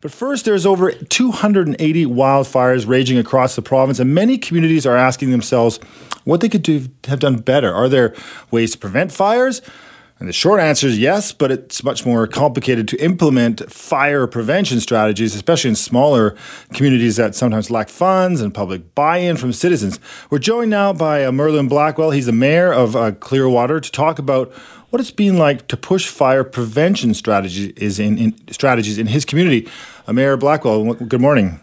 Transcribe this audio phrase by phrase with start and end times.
[0.00, 5.30] But first, there's over 280 wildfires raging across the province, and many communities are asking
[5.30, 5.78] themselves
[6.24, 7.72] what they could do, have done better.
[7.72, 8.14] Are there
[8.50, 9.60] ways to prevent fires?
[10.20, 14.78] And the short answer is yes, but it's much more complicated to implement fire prevention
[14.80, 16.36] strategies, especially in smaller
[16.74, 19.98] communities that sometimes lack funds and public buy in from citizens.
[20.28, 22.10] We're joined now by uh, Merlin Blackwell.
[22.10, 24.52] He's the mayor of uh, Clearwater to talk about
[24.90, 29.66] what it's been like to push fire prevention strategies in, in strategies in his community.
[30.06, 31.58] Uh, Mayor Blackwell, good morning.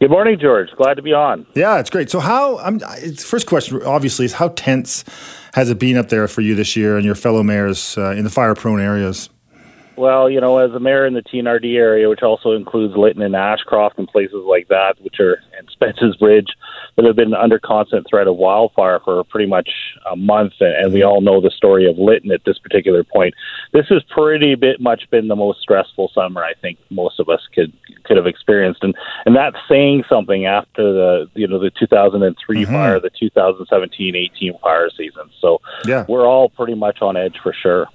[0.00, 0.68] Good morning, George.
[0.76, 1.46] Glad to be on.
[1.54, 2.10] Yeah, it's great.
[2.10, 2.58] So, how?
[2.58, 2.80] I'm,
[3.16, 5.04] first question, obviously, is how tense
[5.54, 8.24] has it been up there for you this year and your fellow mayors uh, in
[8.24, 9.30] the fire-prone areas?
[9.96, 13.36] Well, you know, as a mayor in the TNRD area, which also includes Lytton and
[13.36, 16.48] Ashcroft and places like that, which are and Spence's Bridge,
[16.96, 19.68] that have been under constant threat of wildfire for pretty much
[20.10, 23.34] a month, and we all know the story of Lytton at this particular point.
[23.72, 27.40] This has pretty bit much been the most stressful summer I think most of us
[27.54, 27.72] could
[28.04, 28.94] could have experienced, and
[29.26, 32.72] and that's saying something after the you know the 2003 mm-hmm.
[32.72, 35.30] fire, the 2017-18 fire season.
[35.40, 36.04] So yeah.
[36.08, 37.88] we're all pretty much on edge for sure.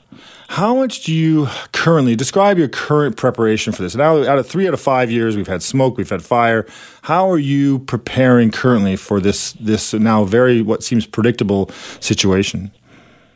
[0.47, 3.95] How much do you currently describe your current preparation for this?
[3.95, 6.65] Now, out of three out of five years, we've had smoke, we've had fire.
[7.03, 12.71] How are you preparing currently for this this now very what seems predictable situation?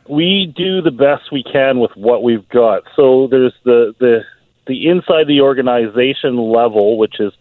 [0.08, 2.82] We do the best we can with what we've got.
[2.94, 4.24] So there's the the
[4.66, 7.32] the inside the organization level, which is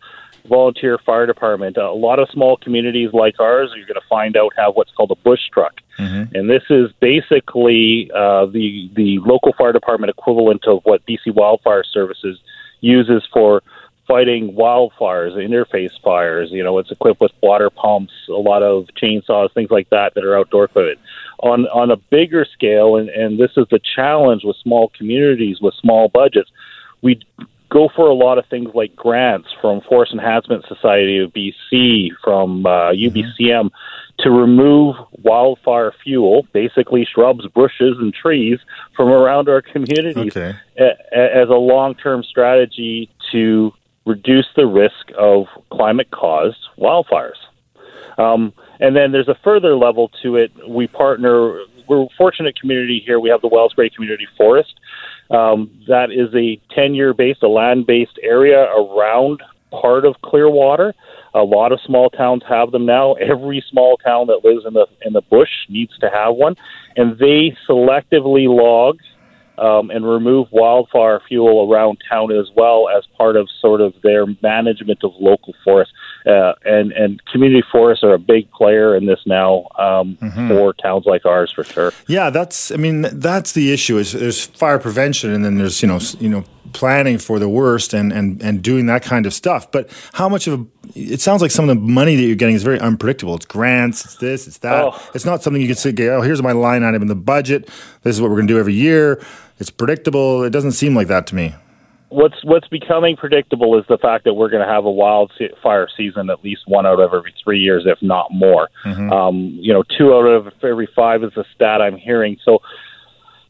[0.48, 1.78] volunteer fire department.
[1.78, 5.12] A lot of small communities like ours, you're going to find out have what's called
[5.12, 6.36] a bush truck, mm-hmm.
[6.36, 11.84] and this is basically uh, the the local fire department equivalent of what BC Wildfire
[11.84, 12.40] Services
[12.82, 13.62] uses for
[14.08, 16.50] fighting wildfires, interface fires.
[16.52, 20.26] You know, it's equipped with water pumps, a lot of chainsaws, things like that that
[20.26, 21.00] are outdoor equipment.
[21.40, 25.74] On on a bigger scale, and, and this is the challenge with small communities with
[25.76, 26.52] small budgets,
[27.02, 27.20] we
[27.74, 32.66] go for a lot of things like grants from Forest Enhancement Society of BC, from
[32.66, 34.22] uh, UBCM, mm-hmm.
[34.24, 38.60] to remove wildfire fuel, basically shrubs, bushes, and trees
[38.96, 40.56] from around our communities okay.
[40.78, 43.74] a- as a long term strategy to
[44.06, 47.40] reduce the risk of climate caused wildfires.
[48.20, 50.52] Um, and then there's a further level to it.
[50.68, 53.20] We partner, we're a fortunate community here.
[53.20, 54.76] We have the Wells Gray Community Forest.
[55.32, 59.42] Um, that is a 10 year based, a land based area around
[59.72, 60.94] part of Clearwater.
[61.34, 63.14] A lot of small towns have them now.
[63.14, 66.56] Every small town that lives in the in the bush needs to have one,
[66.96, 69.00] and they selectively log
[69.58, 74.26] um, and remove wildfire fuel around town as well as part of sort of their
[74.42, 75.94] management of local forests.
[76.26, 80.48] Uh, and and community forests are a big player in this now um, mm-hmm.
[80.48, 81.92] for towns like ours for sure.
[82.08, 85.88] Yeah, that's I mean that's the issue is there's fire prevention and then there's you
[85.88, 86.44] know you know
[86.74, 89.72] planning for the worst and, and, and doing that kind of stuff.
[89.72, 92.56] But how much of a, it sounds like some of the money that you're getting
[92.56, 93.36] is very unpredictable.
[93.36, 94.84] It's grants, it's this, it's that.
[94.84, 95.10] Oh.
[95.14, 97.70] It's not something you can say, oh, here's my line item in the budget.
[98.02, 99.24] This is what we're going to do every year.
[99.60, 100.44] It's predictable.
[100.44, 101.56] It doesn't seem like that to me.
[102.10, 106.30] What's what's becoming predictable is the fact that we're going to have a wildfire season
[106.30, 108.70] at least one out of every three years, if not more.
[108.86, 109.12] Mm-hmm.
[109.12, 112.38] Um, you know, two out of every five is the stat I'm hearing.
[112.46, 112.62] So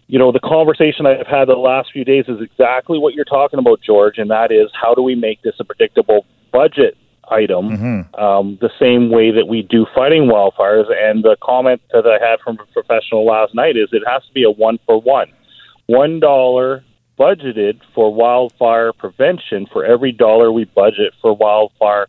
[0.07, 3.59] you know, the conversation I've had the last few days is exactly what you're talking
[3.59, 6.97] about, George, and that is how do we make this a predictable budget
[7.31, 8.21] item mm-hmm.
[8.21, 10.85] um, the same way that we do fighting wildfires.
[10.91, 14.33] And the comment that I had from a professional last night is it has to
[14.33, 15.31] be a one for one.
[15.85, 16.83] One dollar
[17.17, 22.07] budgeted for wildfire prevention for every dollar we budget for wildfire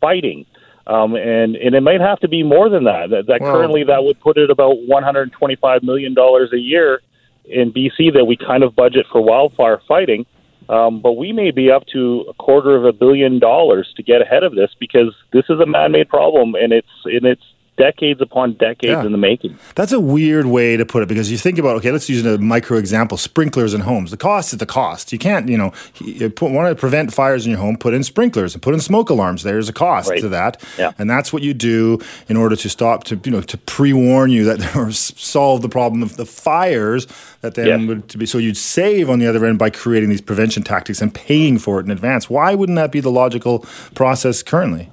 [0.00, 0.46] fighting.
[0.86, 3.10] Um, and and it might have to be more than that.
[3.10, 7.00] That, that well, currently that would put it about 125 million dollars a year
[7.48, 10.26] in BC that we kind of budget for wildfire fighting.
[10.68, 14.20] Um, but we may be up to a quarter of a billion dollars to get
[14.20, 17.44] ahead of this because this is a man-made problem and it's and it's
[17.76, 19.04] decades upon decades yeah.
[19.04, 19.58] in the making.
[19.74, 22.38] That's a weird way to put it because you think about okay, let's use a
[22.38, 24.10] micro example: sprinklers in homes.
[24.10, 25.12] The cost is the cost.
[25.12, 28.02] You can't, you know, you put, want to prevent fires in your home, put in
[28.02, 29.42] sprinklers and put in smoke alarms.
[29.42, 30.20] There's a cost right.
[30.20, 30.92] to that, yeah.
[30.98, 31.98] and that's what you do
[32.28, 35.68] in order to stop to you know to pre warn you that or solve the
[35.68, 37.06] problem of the fires
[37.40, 37.86] that then yeah.
[37.86, 38.26] would to be.
[38.26, 41.80] So you'd save on the other end by creating these prevention tactics and paying for
[41.80, 42.28] it in advance.
[42.28, 43.60] Why wouldn't that be the logical
[43.94, 44.90] process currently?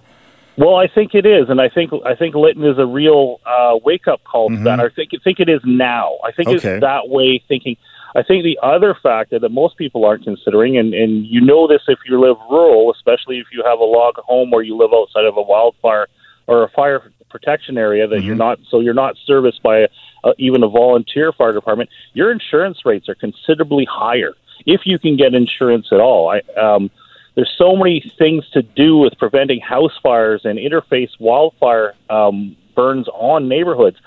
[0.55, 3.77] Well, I think it is, and I think I think Lytton is a real uh,
[3.83, 4.63] wake up call mm-hmm.
[4.63, 4.79] to that.
[4.79, 6.17] I think think it is now.
[6.23, 6.55] I think okay.
[6.55, 7.75] it's that way thinking.
[8.15, 11.81] I think the other factor that most people aren't considering, and, and you know this
[11.87, 15.25] if you live rural, especially if you have a log home or you live outside
[15.25, 16.07] of a wildfire
[16.45, 18.27] or a fire protection area that mm-hmm.
[18.27, 19.87] you're not, so you're not serviced by a,
[20.25, 21.89] a, even a volunteer fire department.
[22.13, 24.35] Your insurance rates are considerably higher
[24.67, 26.29] if you can get insurance at all.
[26.29, 26.91] I, um,
[27.35, 33.07] there's so many things to do with preventing house fires and interface wildfire um, burns
[33.09, 33.97] on neighborhoods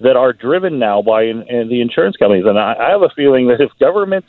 [0.00, 2.44] that are driven now by in, in the insurance companies.
[2.46, 4.28] And I, I have a feeling that if governments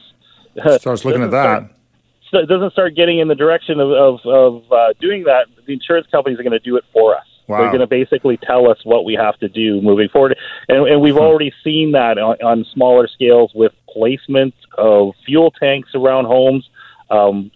[0.64, 1.70] uh, starts looking at that.
[2.28, 6.08] Start, doesn't start getting in the direction of, of, of uh, doing that, the insurance
[6.12, 7.26] companies are going to do it for us.
[7.48, 7.60] Wow.
[7.60, 10.38] They're going to basically tell us what we have to do moving forward,
[10.68, 15.92] and, and we've already seen that on, on smaller scales with placement of fuel tanks
[15.96, 16.70] around homes.
[17.10, 17.52] Um,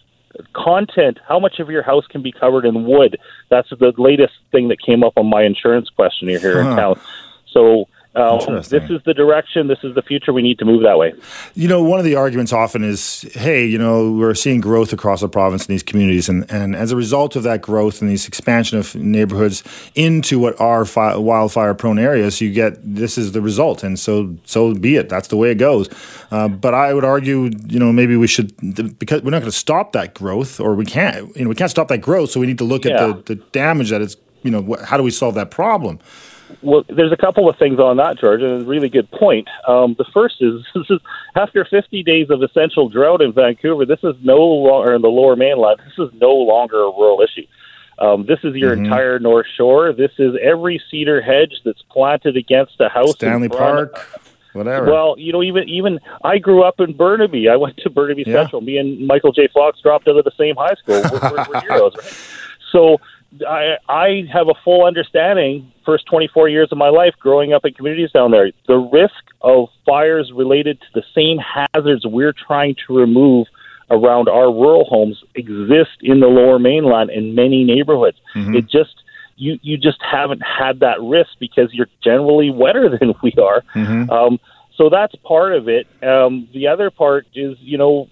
[0.54, 3.18] content, how much of your house can be covered in wood?
[3.50, 6.70] That's the latest thing that came up on my insurance questionnaire here huh.
[6.70, 7.00] in town.
[7.48, 9.68] So um, this is the direction.
[9.68, 10.34] This is the future.
[10.34, 11.14] We need to move that way.
[11.54, 15.22] You know, one of the arguments often is, hey, you know, we're seeing growth across
[15.22, 18.28] the province in these communities, and, and as a result of that growth and these
[18.28, 19.64] expansion of neighborhoods
[19.96, 24.74] into what are fi- wildfire-prone areas, you get this is the result, and so so
[24.74, 25.08] be it.
[25.08, 25.88] That's the way it goes.
[26.32, 28.54] Uh, but I would argue, you know, maybe we should
[29.00, 31.34] because we're not going to stop that growth, or we can't.
[31.38, 32.32] You know, we can't stop that growth.
[32.32, 33.10] So we need to look yeah.
[33.10, 34.18] at the, the damage that it's.
[34.44, 36.00] You know, how do we solve that problem?
[36.64, 39.48] Well, there's a couple of things on that, George, and a really good point.
[39.68, 41.00] Um, the first is, this is
[41.36, 45.36] after 50 days of essential drought in Vancouver, this is no longer in the Lower
[45.36, 45.80] Mainland.
[45.86, 47.48] This is no longer a rural issue.
[48.00, 48.86] Um, this is your mm-hmm.
[48.86, 49.94] entire North Shore.
[49.94, 53.12] This is every cedar hedge that's planted against a house.
[53.12, 54.10] Stanley Park,
[54.54, 54.88] whatever.
[54.88, 57.48] Well, you know, even even I grew up in Burnaby.
[57.48, 58.34] I went to Burnaby yeah.
[58.34, 58.62] Central.
[58.62, 59.50] Me and Michael J.
[59.54, 61.00] Fox dropped out of the same high school.
[61.12, 62.14] We're, we're, we're heroes, right?
[62.72, 62.98] So
[63.48, 67.74] I, I have a full understanding, first 24 years of my life growing up in
[67.74, 72.96] communities down there, the risk of fires related to the same hazards we're trying to
[72.96, 73.48] remove
[73.90, 78.18] around our rural homes exist in the lower mainland in many neighborhoods.
[78.36, 78.56] Mm-hmm.
[78.56, 79.04] It just
[79.36, 83.64] you you just haven't had that risk because you're generally wetter than we are.
[83.76, 84.10] Mm-hmm.
[84.10, 84.40] Um,
[84.76, 85.88] so that's part of it.
[86.02, 88.08] Um, the other part is, you know,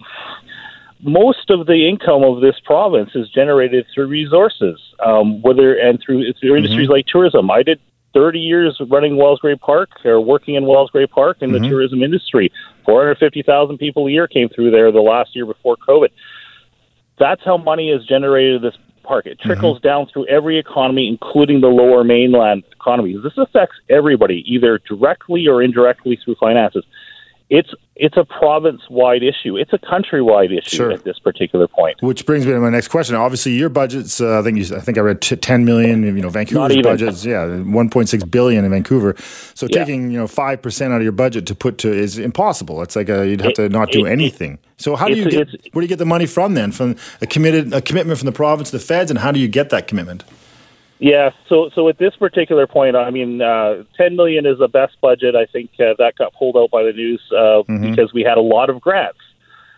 [1.02, 6.34] most of the income of this province is generated through resources, um, whether and through
[6.34, 6.58] through mm-hmm.
[6.58, 7.50] industries like tourism.
[7.50, 7.80] I did
[8.14, 11.64] 30 years running Wells Gray Park or working in Wells Gray Park in mm-hmm.
[11.64, 12.52] the tourism industry.
[12.86, 16.10] 450,000 people a year came through there the last year before COVID.
[17.20, 19.28] That's how money is generated this park.
[19.28, 19.88] It trickles mm-hmm.
[19.88, 23.16] down through every economy, including the lower mainland economy.
[23.22, 26.84] This affects everybody, either directly or indirectly through finances
[27.50, 27.70] it's
[28.00, 29.58] it's a province wide issue.
[29.58, 30.92] It's a countrywide issue sure.
[30.92, 32.02] at this particular point.
[32.02, 33.16] Which brings me to my next question.
[33.16, 36.04] Obviously, your budget's uh, I think you, I think I read t- ten million.
[36.04, 39.16] You know, Vancouver's budget's yeah one point six billion in Vancouver.
[39.54, 39.80] So yeah.
[39.80, 42.82] taking you know five percent out of your budget to put to is impossible.
[42.82, 44.60] It's like a, you'd have it, to not do it, anything.
[44.78, 46.72] So how do you get where do you get the money from then?
[46.72, 49.72] From a committed a commitment from the province, the feds, and how do you get
[49.72, 50.24] that commitment?
[51.00, 55.00] Yeah, so so at this particular point, I mean, uh, ten million is the best
[55.00, 55.34] budget.
[55.34, 57.90] I think uh, that got pulled out by the news uh, mm-hmm.
[57.90, 59.20] because we had a lot of grants.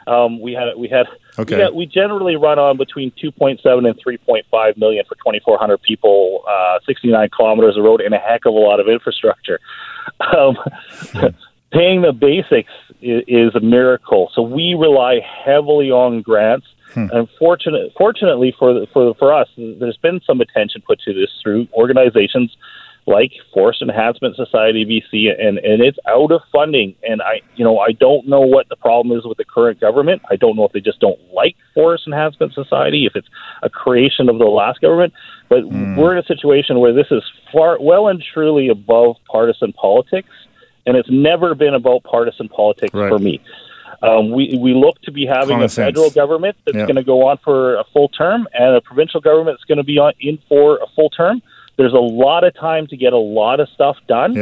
[0.07, 1.05] Um, we had we had,
[1.37, 1.55] okay.
[1.55, 5.05] we had we generally run on between two point seven and three point five million
[5.07, 8.55] for twenty four hundred people, uh, sixty nine kilometers of road, and a heck of
[8.55, 9.59] a lot of infrastructure.
[10.35, 10.57] Um,
[11.71, 14.31] paying the basics is, is a miracle.
[14.33, 17.07] So we rely heavily on grants Hmm.
[17.11, 21.67] And fortunate, fortunately for for for us, there's been some attention put to this through
[21.73, 22.55] organizations
[23.07, 26.95] like Forest Enhancement Society BC, and and it's out of funding.
[27.03, 30.21] And I, you know, I don't know what the problem is with the current government.
[30.29, 33.27] I don't know if they just don't like Forest Enhancement Society, if it's
[33.63, 35.13] a creation of the last government.
[35.49, 35.95] But hmm.
[35.95, 40.29] we're in a situation where this is far well and truly above partisan politics,
[40.85, 43.09] and it's never been about partisan politics right.
[43.09, 43.41] for me.
[44.03, 46.15] Um, we we look to be having Common a federal sense.
[46.15, 49.65] government that's going to go on for a full term, and a provincial government that's
[49.65, 51.41] going to be on in for a full term.
[51.77, 54.35] There's a lot of time to get a lot of stuff done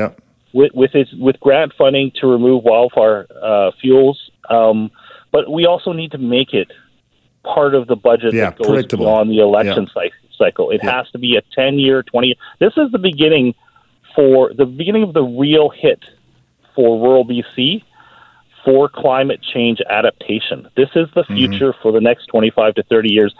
[0.53, 4.31] with with its, with grant funding to remove wildfire uh, fuels.
[4.49, 4.91] Um,
[5.31, 6.71] but we also need to make it
[7.43, 10.09] part of the budget yeah, that goes beyond the election yeah.
[10.37, 10.71] cycle.
[10.71, 12.35] It has to be a 10 year, 20 year.
[12.59, 13.55] This is the beginning
[14.15, 16.03] for the beginning of the real hit
[16.75, 17.83] for rural BC
[18.63, 20.67] for climate change adaptation.
[20.75, 21.35] This is the mm-hmm.
[21.35, 21.81] future mm-hmm.
[21.81, 23.33] for the next 25 to 30 years.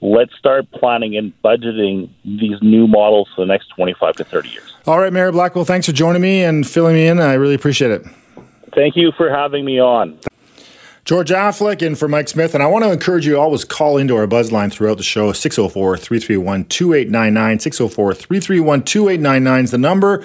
[0.00, 4.74] Let's start planning and budgeting these new models for the next 25 to 30 years.
[4.86, 7.20] All right, Mayor Blackwell, thanks for joining me and filling me in.
[7.20, 8.04] I really appreciate it.
[8.74, 10.18] Thank you for having me on.
[11.04, 12.54] George Affleck in for Mike Smith.
[12.54, 15.32] And I want to encourage you always call into our buzz line throughout the show
[15.32, 17.58] 604 331 2899.
[17.58, 20.24] 604 331 2899 is the number.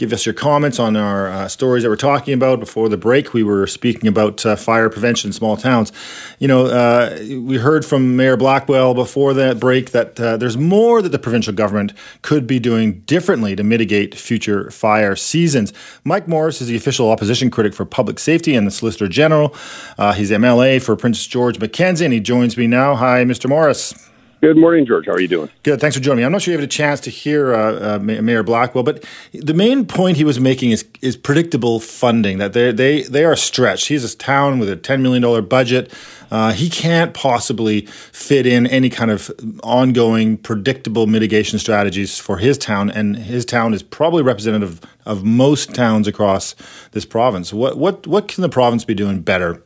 [0.00, 2.58] Give us your comments on our uh, stories that we're talking about.
[2.58, 5.92] Before the break, we were speaking about uh, fire prevention in small towns.
[6.38, 11.02] You know, uh, we heard from Mayor Blackwell before that break that uh, there's more
[11.02, 11.92] that the provincial government
[12.22, 15.70] could be doing differently to mitigate future fire seasons.
[16.02, 19.54] Mike Morris is the official opposition critic for public safety and the Solicitor General.
[19.98, 22.94] Uh, he's MLA for Prince George Mackenzie, and he joins me now.
[22.94, 23.50] Hi, Mr.
[23.50, 24.09] Morris.
[24.40, 25.04] Good morning, George.
[25.04, 25.50] How are you doing?
[25.64, 25.82] Good.
[25.82, 26.24] Thanks for joining me.
[26.24, 29.04] I'm not sure you had a chance to hear uh, uh, Mayor Blackwell, but
[29.34, 32.38] the main point he was making is is predictable funding.
[32.38, 33.88] That they they they are stretched.
[33.88, 35.92] He's a town with a 10 million dollar budget.
[36.30, 37.82] Uh, he can't possibly
[38.12, 39.30] fit in any kind of
[39.62, 45.74] ongoing predictable mitigation strategies for his town, and his town is probably representative of most
[45.74, 46.54] towns across
[46.92, 47.52] this province.
[47.52, 49.62] What what what can the province be doing better?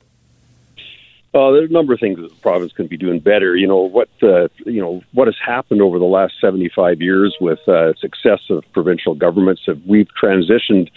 [1.34, 3.56] Uh, there's a number of things that the province can be doing better.
[3.56, 7.58] You know what uh, you know what has happened over the last 75 years with
[7.66, 9.62] uh, successive provincial governments.
[9.66, 10.90] Have we've transitioned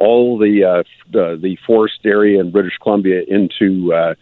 [0.00, 4.14] all the uh, the, the forest area in British Columbia into uh,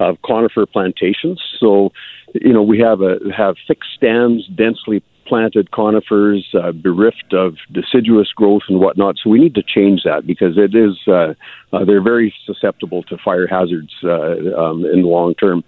[0.00, 1.40] uh, conifer plantations.
[1.58, 1.92] So
[2.34, 8.32] you know we have a have thick stands, densely planted conifers, uh, bereft of deciduous
[8.34, 9.14] growth and whatnot.
[9.22, 11.34] So we need to change that because it is uh,
[11.72, 15.62] uh, they're very susceptible to fire hazards uh, um, in the long term.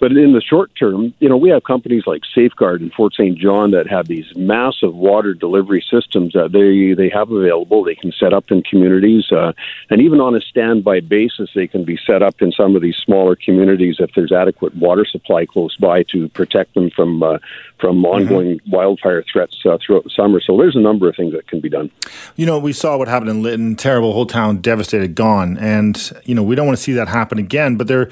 [0.00, 3.36] But in the short term, you know, we have companies like Safeguard and Fort St.
[3.36, 7.82] John that have these massive water delivery systems that they they have available.
[7.82, 9.52] They can set up in communities, uh,
[9.90, 12.96] and even on a standby basis, they can be set up in some of these
[12.96, 17.38] smaller communities if there's adequate water supply close by to protect them from uh,
[17.80, 18.06] from mm-hmm.
[18.06, 18.70] ongoing mm-hmm.
[18.70, 20.40] wildfire threats uh, throughout the summer.
[20.40, 21.90] So there's a number of things that can be done.
[22.36, 23.76] You know, we saw what happened in Lytton.
[23.76, 27.38] Terrible, whole town devastated, gone, and you know we don't want to see that happen
[27.38, 27.76] again.
[27.76, 28.08] But there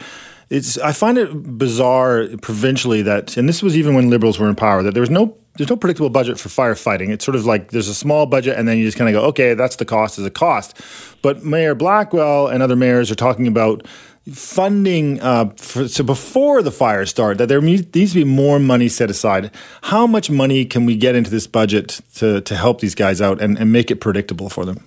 [0.49, 4.55] it's I find it bizarre provincially that, and this was even when Liberals were in
[4.55, 7.11] power, that there was no there's no predictable budget for firefighting.
[7.11, 9.26] It's sort of like there's a small budget, and then you just kind of go,
[9.29, 10.81] okay, that's the cost is a cost.
[11.23, 13.87] But Mayor Blackwell and other mayors are talking about
[14.33, 18.88] funding uh, for, so before the fires start that there needs to be more money
[18.88, 22.97] set aside how much money can we get into this budget to, to help these
[22.97, 24.85] guys out and, and make it predictable for them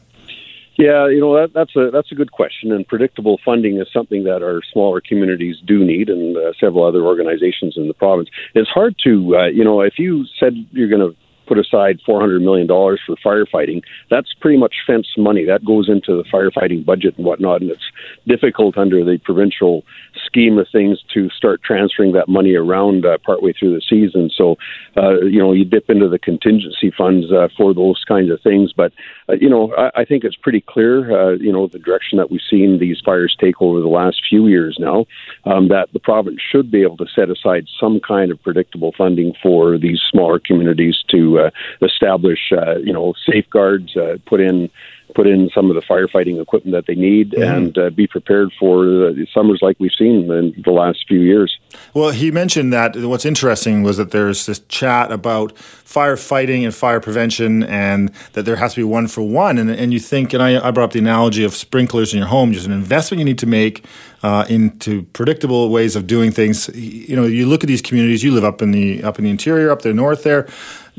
[0.80, 4.24] yeah, you know that, that's a that's a good question, and predictable funding is something
[4.24, 8.30] that our smaller communities do need, and uh, several other organizations in the province.
[8.56, 11.18] It's hard to, uh, you know, if you said you're going to
[11.50, 13.82] put aside $400 million for firefighting.
[14.12, 15.46] That's pretty much fence money.
[15.46, 17.92] That goes into the firefighting budget and whatnot, and it's
[18.28, 19.84] difficult under the provincial
[20.26, 24.30] scheme of things to start transferring that money around uh, partway through the season.
[24.34, 24.58] So,
[24.96, 28.72] uh, you know, you dip into the contingency funds uh, for those kinds of things.
[28.76, 28.94] But,
[29.28, 32.30] uh, you know, I, I think it's pretty clear, uh, you know, the direction that
[32.30, 35.08] we've seen these fires take over the last few years now,
[35.46, 39.34] um, that the province should be able to set aside some kind of predictable funding
[39.42, 41.50] for these smaller communities to uh,
[41.82, 44.70] establish, uh, you know, safeguards, uh, put in
[45.16, 47.42] put in some of the firefighting equipment that they need mm-hmm.
[47.42, 51.58] and uh, be prepared for the summers like we've seen in the last few years.
[51.94, 57.00] Well, he mentioned that what's interesting was that there's this chat about firefighting and fire
[57.00, 59.58] prevention and that there has to be one for one.
[59.58, 62.28] And, and you think, and I, I brought up the analogy of sprinklers in your
[62.28, 63.86] home, just an investment you need to make
[64.22, 66.70] uh, into predictable ways of doing things.
[66.76, 69.32] You know, you look at these communities, you live up in the up in the
[69.32, 70.48] interior, up there north there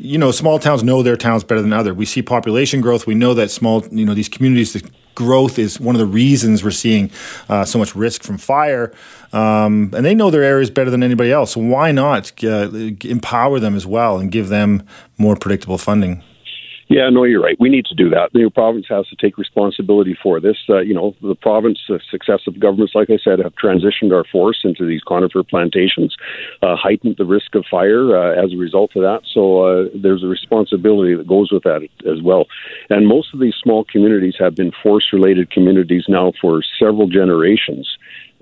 [0.02, 1.92] you know, small towns know their towns better than other.
[1.92, 3.07] We see population growth.
[3.07, 6.64] We know that small, you know, these communities, the growth is one of the reasons
[6.64, 7.11] we're seeing
[7.50, 8.92] uh, so much risk from fire.
[9.35, 11.52] Um, and they know their areas better than anybody else.
[11.52, 12.71] So why not uh,
[13.04, 14.87] empower them as well and give them
[15.19, 16.23] more predictable funding?
[16.90, 17.56] Yeah, no, you're right.
[17.61, 18.30] We need to do that.
[18.32, 20.56] The province has to take responsibility for this.
[20.68, 21.78] Uh, you know, the province,
[22.11, 26.16] successive governments, like I said, have transitioned our forest into these conifer plantations,
[26.62, 29.20] uh, heightened the risk of fire uh, as a result of that.
[29.32, 32.47] So uh, there's a responsibility that goes with that as well.
[32.90, 37.88] And most of these small communities have been forest-related communities now for several generations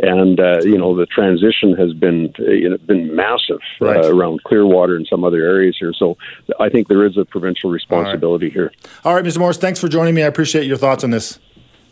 [0.00, 4.04] and uh, you know the transition has been you know, been massive uh, right.
[4.04, 5.92] uh, around Clearwater and some other areas here.
[5.92, 6.16] So
[6.60, 8.72] I think there is a provincial responsibility All right.
[8.74, 8.90] here.
[9.04, 9.38] All right, Mr.
[9.38, 10.22] Morris, thanks for joining me.
[10.22, 11.38] I appreciate your thoughts on this.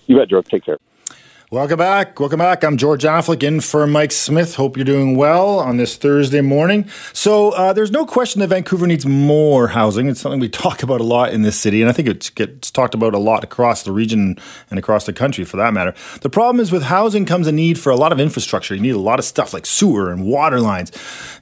[0.07, 0.47] You bet, George.
[0.47, 0.79] Take care.
[1.53, 2.19] Welcome back.
[2.19, 2.65] Welcome back.
[2.65, 4.57] I'm George Affleck in for Mike Smith.
[4.57, 6.89] Hope you're doing well on this Thursday morning.
[7.13, 10.09] So, uh, there's no question that Vancouver needs more housing.
[10.09, 12.73] It's something we talk about a lot in this city, and I think it gets
[12.73, 14.39] talked about a lot across the region
[14.71, 15.95] and across the country for that matter.
[16.21, 18.75] The problem is with housing comes a need for a lot of infrastructure.
[18.75, 20.91] You need a lot of stuff like sewer and water lines.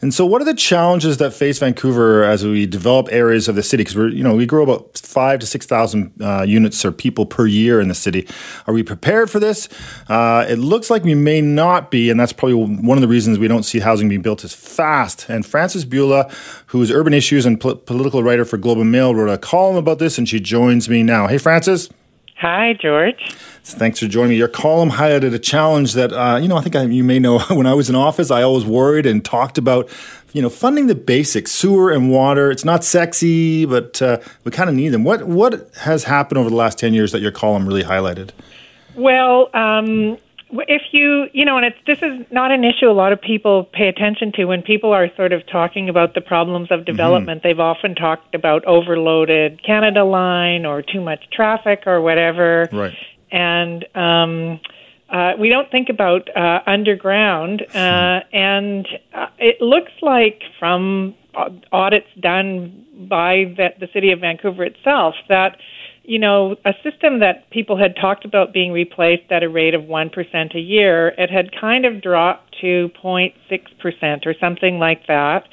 [0.03, 3.63] And so, what are the challenges that face Vancouver as we develop areas of the
[3.63, 3.85] city?
[3.85, 7.47] Because we're, you know, we grow about five to 6,000 uh, units or people per
[7.47, 8.29] year in the city.
[8.67, 9.67] Are we prepared for this?
[10.09, 13.39] Uh, it looks like we may not be, and that's probably one of the reasons
[13.39, 15.29] we don't see housing being built as fast.
[15.29, 16.31] And Frances Bula,
[16.67, 19.99] who is urban issues and political writer for Globe and Mail, wrote a column about
[19.99, 21.27] this, and she joins me now.
[21.27, 21.89] Hey, Frances.
[22.37, 23.33] Hi, George.
[23.63, 24.37] Thanks for joining me.
[24.37, 27.39] Your column highlighted a challenge that, uh, you know, I think I, you may know
[27.49, 29.89] when I was in office, I always worried and talked about,
[30.35, 32.51] you know, funding the basics, sewer and water.
[32.51, 35.05] It's not sexy, but uh, we kind of need them.
[35.05, 38.31] What, what has happened over the last 10 years that your column really highlighted?
[38.97, 40.19] Well, um,
[40.51, 43.65] if you, you know, and it's this is not an issue a lot of people
[43.65, 47.41] pay attention to when people are sort of talking about the problems of development.
[47.41, 47.49] Mm-hmm.
[47.49, 52.69] They've often talked about overloaded Canada Line or too much traffic or whatever.
[52.73, 52.95] Right.
[53.33, 54.61] And um,
[55.11, 57.63] uh, we don't think about uh, underground.
[57.75, 58.37] Uh, hmm.
[58.37, 61.15] and uh, it looks like from
[61.73, 65.57] audits done by the, the city of Vancouver itself that
[66.05, 69.83] you know, a system that people had talked about being replaced at a rate of
[69.83, 75.45] 1% a year, it had kind of dropped to 0.6% or something like that.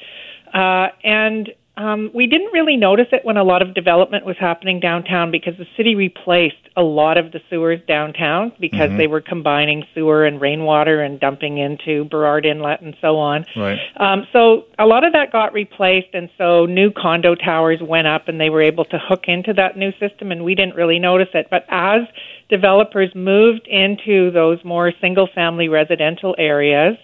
[0.52, 4.78] Uh, and um, we didn't really notice it when a lot of development was happening
[4.78, 8.98] downtown because the city replaced a lot of the sewers downtown because mm-hmm.
[8.98, 13.46] they were combining sewer and rainwater and dumping into Burrard Inlet and so on.
[13.56, 13.78] Right.
[13.98, 18.28] Um, so a lot of that got replaced, and so new condo towers went up,
[18.28, 21.28] and they were able to hook into that new system, and we didn't really notice
[21.32, 21.46] it.
[21.50, 22.02] But as
[22.50, 26.98] developers moved into those more single-family residential areas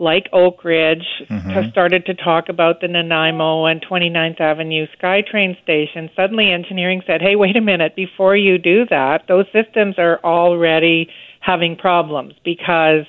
[0.00, 1.50] like Oakridge mm-hmm.
[1.50, 7.20] have started to talk about the Nanaimo and 29th Avenue SkyTrain station, suddenly engineering said,
[7.20, 11.08] hey, wait a minute, before you do that, those systems are already
[11.40, 13.06] having problems because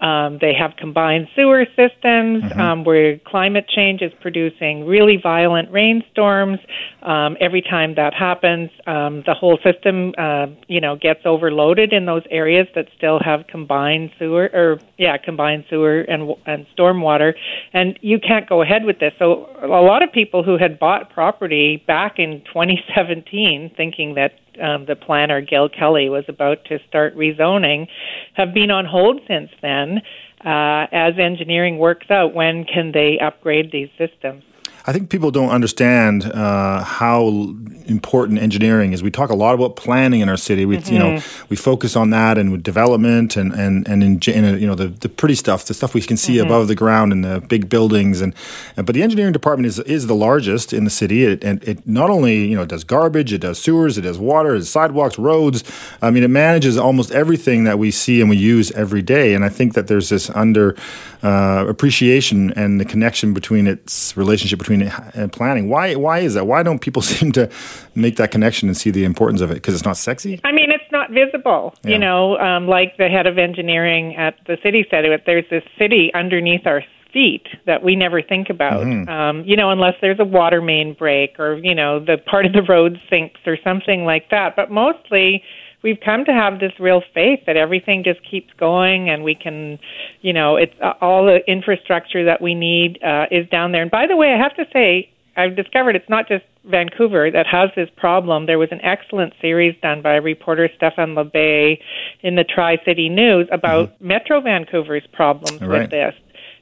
[0.00, 2.60] um, they have combined sewer systems mm-hmm.
[2.60, 6.58] um, where climate change is producing really violent rainstorms.
[7.02, 12.06] Um, every time that happens, um, the whole system, uh, you know, gets overloaded in
[12.06, 17.34] those areas that still have combined sewer or yeah, combined sewer and and stormwater,
[17.72, 19.12] and you can't go ahead with this.
[19.18, 24.86] So a lot of people who had bought property back in 2017, thinking that um,
[24.86, 27.86] the planner Gil Kelley was about to start rezoning
[28.34, 30.00] have been on hold since then.
[30.44, 34.42] Uh, as engineering works out, when can they upgrade these systems?
[34.86, 37.54] I think people don't understand uh, how
[37.86, 39.02] important engineering is.
[39.02, 40.64] We talk a lot about planning in our city.
[40.64, 40.92] We, mm-hmm.
[40.92, 41.46] you know, mm-hmm.
[41.48, 44.88] we focus on that and with development and and and in, in you know the,
[44.88, 46.46] the pretty stuff, the stuff we can see mm-hmm.
[46.46, 48.20] above the ground and the big buildings.
[48.20, 48.34] And,
[48.76, 51.24] and, but the engineering department is is the largest in the city.
[51.24, 54.18] It, and it not only you know it does garbage, it does sewers, it does
[54.18, 55.64] water, it does sidewalks, roads.
[56.00, 59.34] I mean, it manages almost everything that we see and we use every day.
[59.34, 60.76] And I think that there's this under
[61.22, 65.68] uh, appreciation and the connection between its relationship between between uh, planning.
[65.68, 66.46] Why why is that?
[66.46, 67.50] Why don't people seem to
[67.94, 69.54] make that connection and see the importance of it?
[69.54, 70.40] Because it's not sexy.
[70.44, 71.74] I mean, it's not visible.
[71.82, 71.92] Yeah.
[71.92, 75.64] You know, um, like the head of engineering at the city said, it there's this
[75.78, 78.86] city underneath our feet that we never think about.
[78.86, 79.08] Mm-hmm.
[79.08, 82.52] Um, you know, unless there's a water main break or you know the part of
[82.52, 84.54] the road sinks or something like that.
[84.56, 85.42] But mostly
[85.82, 89.78] we've come to have this real faith that everything just keeps going and we can,
[90.20, 93.82] you know, it's uh, all the infrastructure that we need uh, is down there.
[93.82, 97.46] And by the way, I have to say, I've discovered it's not just Vancouver that
[97.46, 98.46] has this problem.
[98.46, 101.78] There was an excellent series done by reporter Stefan Labbé
[102.22, 104.08] in the Tri City News about mm-hmm.
[104.08, 105.82] Metro Vancouver's problems right.
[105.82, 106.14] with this.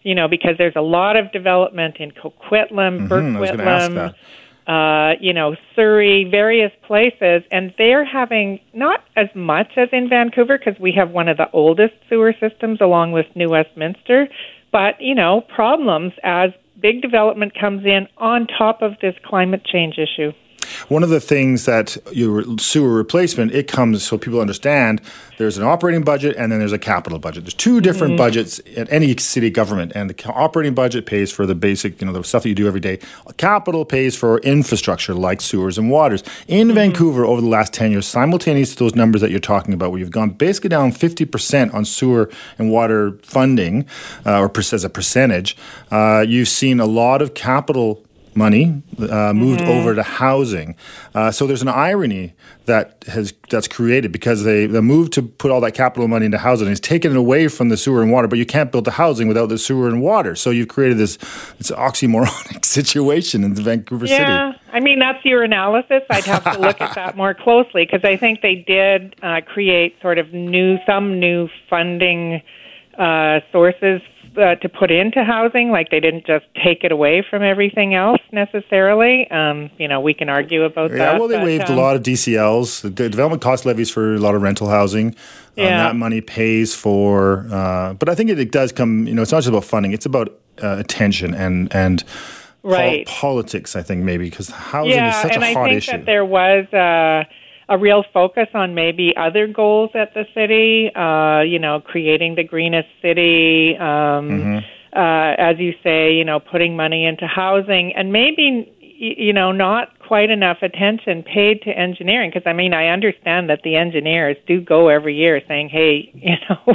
[0.03, 4.15] You know, because there's a lot of development in Coquitlam, mm-hmm, Burquitlam,
[4.69, 10.59] uh, you know, Surrey, various places, and they're having not as much as in Vancouver
[10.59, 14.29] because we have one of the oldest sewer systems along with New Westminster,
[14.71, 16.51] but, you know, problems as
[16.81, 20.33] big development comes in on top of this climate change issue.
[20.89, 25.03] One of the things that your sewer replacement, it comes so people understand
[25.37, 27.45] there's an operating budget and then there's a capital budget.
[27.45, 28.25] There's two different mm-hmm.
[28.25, 32.13] budgets at any city government, and the operating budget pays for the basic, you know,
[32.13, 32.99] the stuff that you do every day.
[33.37, 36.23] Capital pays for infrastructure like sewers and waters.
[36.49, 36.75] In mm-hmm.
[36.75, 40.01] Vancouver, over the last 10 years, simultaneous to those numbers that you're talking about, where
[40.01, 43.87] you've gone basically down 50% on sewer and water funding,
[44.27, 45.57] uh, or as a percentage,
[45.91, 48.03] uh, you've seen a lot of capital
[48.39, 49.71] money uh, moved mm-hmm.
[49.71, 50.77] over to housing.
[51.15, 52.35] Uh, so there's an irony
[52.67, 56.39] that has that's created because they the move to put all that capital money into
[56.39, 59.27] housing is taken away from the sewer and water, but you can't build the housing
[59.29, 60.35] without the sewer and water.
[60.35, 61.17] So you've created this
[61.59, 64.31] this oxymoronic situation in Vancouver yeah, City.
[64.31, 66.03] Yeah, I mean that's your analysis.
[66.09, 70.01] I'd have to look at that more closely because I think they did uh, create
[70.01, 72.41] sort of new some new funding
[72.99, 74.01] uh, sources
[74.37, 75.71] uh, to put into housing.
[75.71, 79.31] Like they didn't just take it away from everything else necessarily.
[79.31, 81.13] Um, you know, we can argue about yeah, that.
[81.13, 84.15] Yeah, well, they but, waived um, a lot of DCLs, the development cost levies for
[84.15, 85.09] a lot of rental housing.
[85.09, 85.15] Um,
[85.65, 85.79] yeah.
[85.79, 89.07] that money pays for, uh, but I think it, it, does come.
[89.09, 90.29] You know, it's not just about funding; it's about
[90.63, 92.05] uh, attention and and.
[92.65, 93.07] Right.
[93.07, 95.93] politics, I think maybe because housing yeah, is such and a hot I think issue.
[95.93, 97.25] That there was uh,
[97.69, 100.91] a real focus on maybe other goals at the city.
[100.95, 103.77] Uh, you know, creating the greenest city.
[103.77, 104.59] Um, mm-hmm.
[104.93, 109.97] uh, as you say, you know, putting money into housing, and maybe you know not
[110.01, 114.61] quite enough attention paid to engineering because I mean I understand that the engineers do
[114.61, 116.75] go every year saying hey you know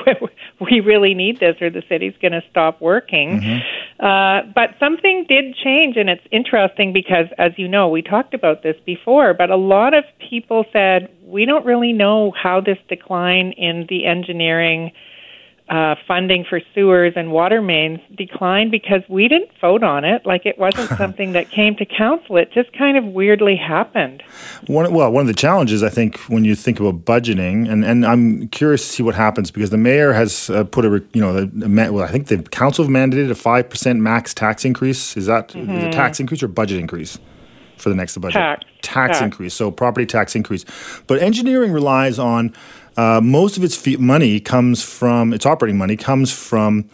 [0.61, 3.59] we really need this or the city's going to stop working mm-hmm.
[3.99, 8.63] Uh, but something did change and it's interesting because as you know we talked about
[8.63, 13.51] this before but a lot of people said we don't really know how this decline
[13.57, 14.91] in the engineering
[15.69, 20.25] uh, funding for sewers and water mains declined because we didn't vote on it.
[20.25, 22.37] Like it wasn't something that came to council.
[22.37, 24.23] It just kind of weirdly happened.
[24.67, 28.05] One, well, one of the challenges I think when you think about budgeting, and, and
[28.05, 31.45] I'm curious to see what happens because the mayor has uh, put a you know
[31.45, 35.15] the, well I think the council have mandated a five percent max tax increase.
[35.15, 35.71] Is that mm-hmm.
[35.71, 37.17] is a tax increase or budget increase?
[37.77, 39.53] For the next budget, tax, tax, tax increase.
[39.53, 40.63] So property tax increase,
[41.07, 42.53] but engineering relies on
[42.97, 46.89] uh, most of its fee- money comes from its operating money comes from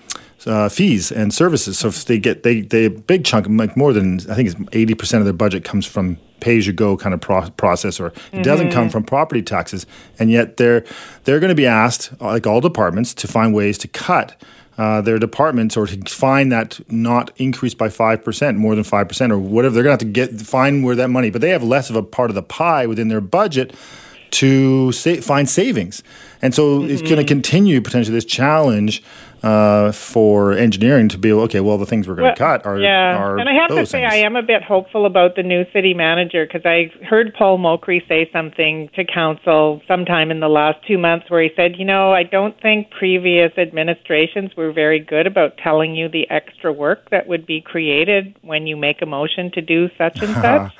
[0.45, 1.77] uh, fees and services.
[1.77, 4.59] So if they get they they a big chunk, like more than I think it's
[4.71, 7.99] eighty percent of their budget comes from pay as you go kind of pro- process,
[7.99, 8.41] or it mm-hmm.
[8.43, 9.85] doesn't come from property taxes.
[10.17, 10.85] And yet they're
[11.25, 14.41] they're going to be asked, like all departments, to find ways to cut.
[14.77, 19.37] Uh, their departments or to find that not increase by 5%, more than 5%, or
[19.37, 19.73] whatever.
[19.73, 21.97] They're going to have to get find where that money, but they have less of
[21.97, 23.75] a part of the pie within their budget
[24.31, 26.03] to sa- find savings.
[26.41, 26.91] And so mm-hmm.
[26.91, 29.03] it's going to continue potentially this challenge
[29.43, 31.59] uh, for engineering to be okay.
[31.59, 33.17] Well, the things we're going to well, cut are yeah.
[33.17, 34.13] Are and I have to say, things.
[34.13, 38.05] I am a bit hopeful about the new city manager because I heard Paul Mochrie
[38.07, 42.11] say something to council sometime in the last two months where he said, you know,
[42.11, 47.27] I don't think previous administrations were very good about telling you the extra work that
[47.27, 50.73] would be created when you make a motion to do such and such.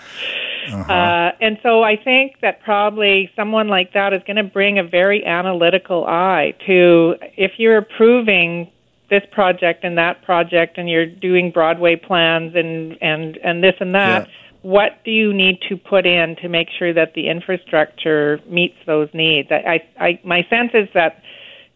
[0.71, 0.91] Uh-huh.
[0.91, 4.83] Uh, and so I think that probably someone like that is going to bring a
[4.83, 8.71] very analytical eye to if you're approving
[9.09, 13.93] this project and that project and you're doing Broadway plans and and and this and
[13.95, 14.27] that.
[14.27, 14.33] Yeah.
[14.61, 19.07] What do you need to put in to make sure that the infrastructure meets those
[19.13, 19.49] needs?
[19.51, 21.23] I, I, I my sense is that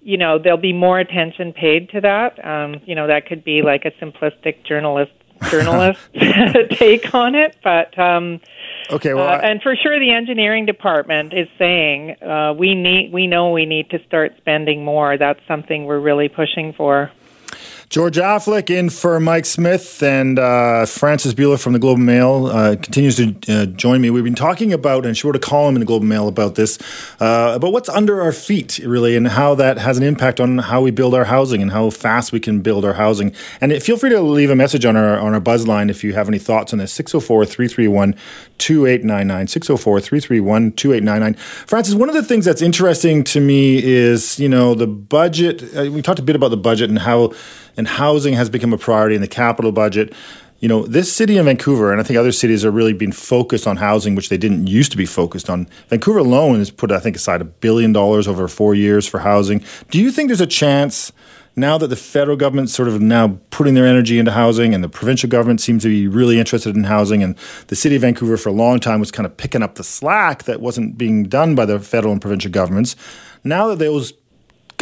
[0.02, 2.46] you know there'll be more attention paid to that.
[2.46, 5.12] Um, you know that could be like a simplistic journalist
[5.50, 6.00] journalist
[6.72, 8.40] take on it, but um,
[8.92, 13.28] Okay, well, uh, and for sure, the engineering department is saying uh, we need, we
[13.28, 15.18] know we need to start spending more.
[15.18, 17.12] That's something we're really pushing for.
[17.94, 22.48] George Affleck in for Mike Smith and uh, Frances Bula from the Globe and Mail
[22.48, 24.10] uh, continues to uh, join me.
[24.10, 26.56] We've been talking about, and she wrote a column in the Globe and Mail about
[26.56, 26.80] this,
[27.22, 30.82] uh, about what's under our feet, really, and how that has an impact on how
[30.82, 33.32] we build our housing and how fast we can build our housing.
[33.62, 36.14] And feel free to leave a message on our on our buzz line if you
[36.14, 36.92] have any thoughts on this.
[36.94, 38.16] 604 331
[38.58, 39.48] 2899.
[39.48, 41.34] 604 331 2899.
[41.68, 45.62] Frances, one of the things that's interesting to me is, you know, the budget.
[45.78, 47.32] Uh, we talked a bit about the budget and how
[47.78, 50.14] and housing has become a priority in the capital budget.
[50.60, 53.68] You know, this city in Vancouver, and I think other cities are really being focused
[53.68, 55.68] on housing, which they didn't used to be focused on.
[55.90, 59.64] Vancouver alone has put, I think, aside a billion dollars over four years for housing.
[59.92, 61.12] Do you think there's a chance
[61.56, 64.90] now that the federal government's sort of now putting their energy into housing and the
[64.90, 68.50] provincial government seems to be really interested in housing and the city of Vancouver for
[68.50, 71.66] a long time was kind of picking up the slack that wasn't being done by
[71.66, 72.96] the federal and provincial governments.
[73.44, 74.14] Now that those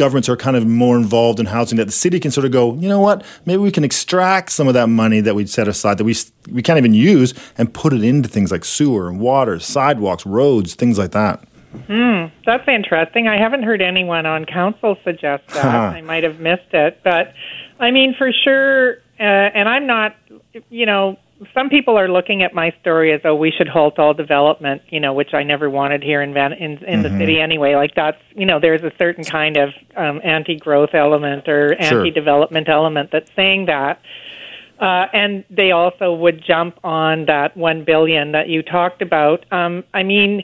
[0.02, 2.74] governments are kind of more involved in housing that the city can sort of go,
[2.74, 5.96] you know what, maybe we can extract some of that money that we set aside
[5.96, 6.16] that we
[6.50, 10.74] we can't even use and put it into things like sewer and water, sidewalks, roads,
[10.74, 11.44] things like that.
[11.86, 13.28] Hmm, that's interesting.
[13.28, 15.64] I haven't heard anyone on council suggest that.
[15.98, 17.32] I might have missed it, but
[17.78, 18.96] I mean, for sure.
[19.20, 20.16] Uh, and I'm not,
[20.68, 21.16] you know,
[21.54, 25.00] some people are looking at my story as oh we should halt all development you
[25.00, 27.02] know which I never wanted here in Van- in, in mm-hmm.
[27.02, 31.48] the city anyway like that's you know there's a certain kind of um, anti-growth element
[31.48, 32.74] or anti-development sure.
[32.74, 34.00] element that's saying that
[34.80, 39.84] uh, and they also would jump on that one billion that you talked about um,
[39.94, 40.42] I mean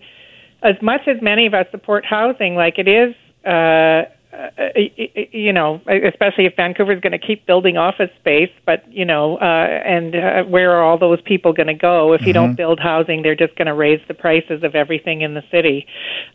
[0.63, 4.05] as much as many of us support housing like it is uh,
[4.39, 4.69] uh,
[5.33, 9.37] you know, especially if Vancouver is going to keep building office space, but you know,
[9.39, 12.29] uh, and uh, where are all those people going to go if mm-hmm.
[12.29, 12.57] you don't mm-hmm.
[12.57, 13.23] build housing?
[13.23, 15.87] They're just going to raise the prices of everything in the city.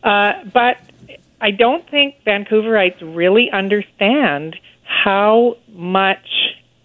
[0.03, 0.77] Uh, but
[1.39, 6.27] I don't think Vancouverites really understand how much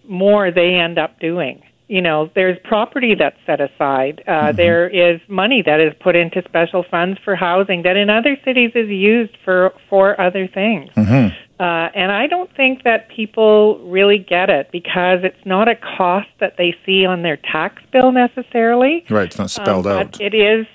[0.06, 4.22] more they end up doing you know, there's property that's set aside.
[4.26, 4.56] Uh, mm-hmm.
[4.56, 8.72] there is money that is put into special funds for housing that in other cities
[8.74, 10.90] is used for for other things.
[10.94, 11.34] Mm-hmm.
[11.60, 16.28] Uh, and I don't think that people really get it because it's not a cost
[16.38, 19.04] that they see on their tax bill necessarily.
[19.10, 20.20] Right, it's not spelled um, out.
[20.20, 20.66] It is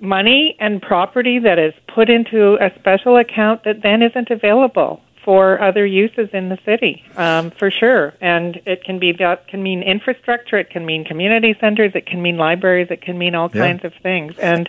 [0.00, 5.60] money and property that is put into a special account that then isn't available for
[5.62, 8.14] other uses in the city, um, for sure.
[8.20, 12.20] And it can be that can mean infrastructure, it can mean community centers, it can
[12.22, 13.62] mean libraries, it can mean all Yeah.
[13.62, 14.36] kinds of things.
[14.38, 14.68] And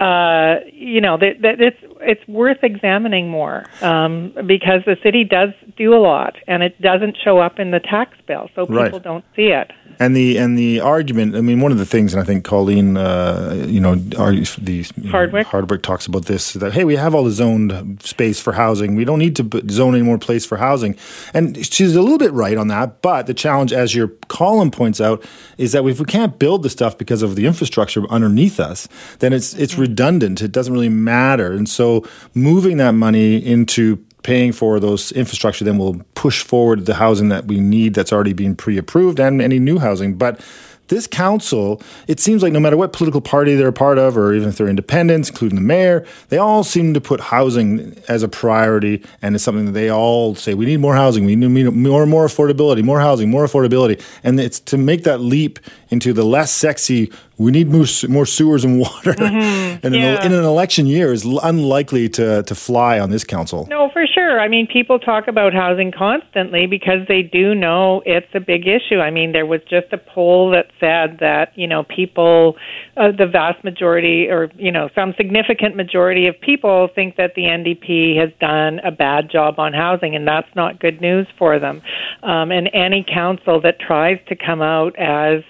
[0.00, 5.50] uh, you know that, that it's it's worth examining more um, because the city does
[5.76, 9.02] do a lot, and it doesn't show up in the tax bill, so people Right.
[9.02, 9.72] don't see it.
[10.00, 11.34] And the and the argument.
[11.34, 14.84] I mean, one of the things, and I think Colleen, uh, you know, argues the
[14.96, 15.46] you know, Hardwick?
[15.48, 18.94] Hardwick talks about this that hey, we have all the zoned space for housing.
[18.94, 20.96] We don't need to zone any more place for housing.
[21.34, 23.02] And she's a little bit right on that.
[23.02, 25.24] But the challenge, as your column points out,
[25.56, 28.88] is that if we can't build the stuff because of the infrastructure underneath us,
[29.18, 29.82] then it's it's mm-hmm.
[29.82, 30.42] redundant.
[30.42, 31.52] It doesn't really matter.
[31.52, 36.94] And so moving that money into paying for those infrastructure then will push forward the
[36.94, 40.44] housing that we need that's already been pre-approved and any new housing but
[40.88, 44.34] this council it seems like no matter what political party they're a part of or
[44.34, 48.28] even if they're independents including the mayor they all seem to put housing as a
[48.28, 51.24] priority and it's something that they all say we need more housing.
[51.24, 54.02] We need more more affordability more housing more affordability.
[54.22, 55.58] And it's to make that leap
[55.90, 60.24] into the less sexy we need more, more sewers and water and in, Yeah.
[60.26, 64.40] in an election year is unlikely to, to fly on this council No, for sure.
[64.40, 68.98] I mean, people talk about housing constantly because they do know it's a big issue.
[68.98, 72.56] I mean, there was just a poll that said that, you know, people,
[72.96, 77.42] uh, the vast majority, or, you know, some significant majority of people think that the
[77.42, 81.82] NDP has done a bad job on housing, and that's not good news for them.
[82.24, 85.42] Um, and any council that tries to come out as,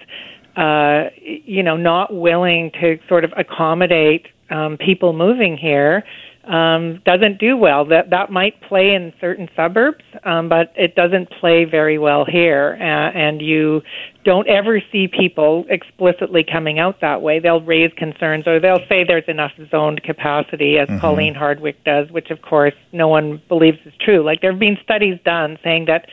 [0.59, 6.05] uh, you know, not willing to sort of accommodate um, people moving here
[6.49, 7.85] um, doesn't do well.
[7.85, 12.77] That that might play in certain suburbs, um, but it doesn't play very well here.
[12.81, 13.83] Uh, and you
[14.25, 17.39] don't ever see people explicitly coming out that way.
[17.39, 22.31] They'll raise concerns, or they'll say there's enough zoned capacity, as Colleen Hardwick does, which
[22.31, 24.25] of course no one believes is true.
[24.25, 26.07] Like there have been studies done saying that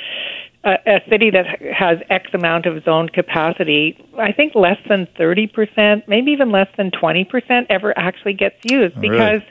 [0.66, 6.08] a, a city that has X amount of zoned capacity, I think less than 30%,
[6.08, 9.10] maybe even less than 20% ever actually gets used Really?
[9.10, 9.42] because,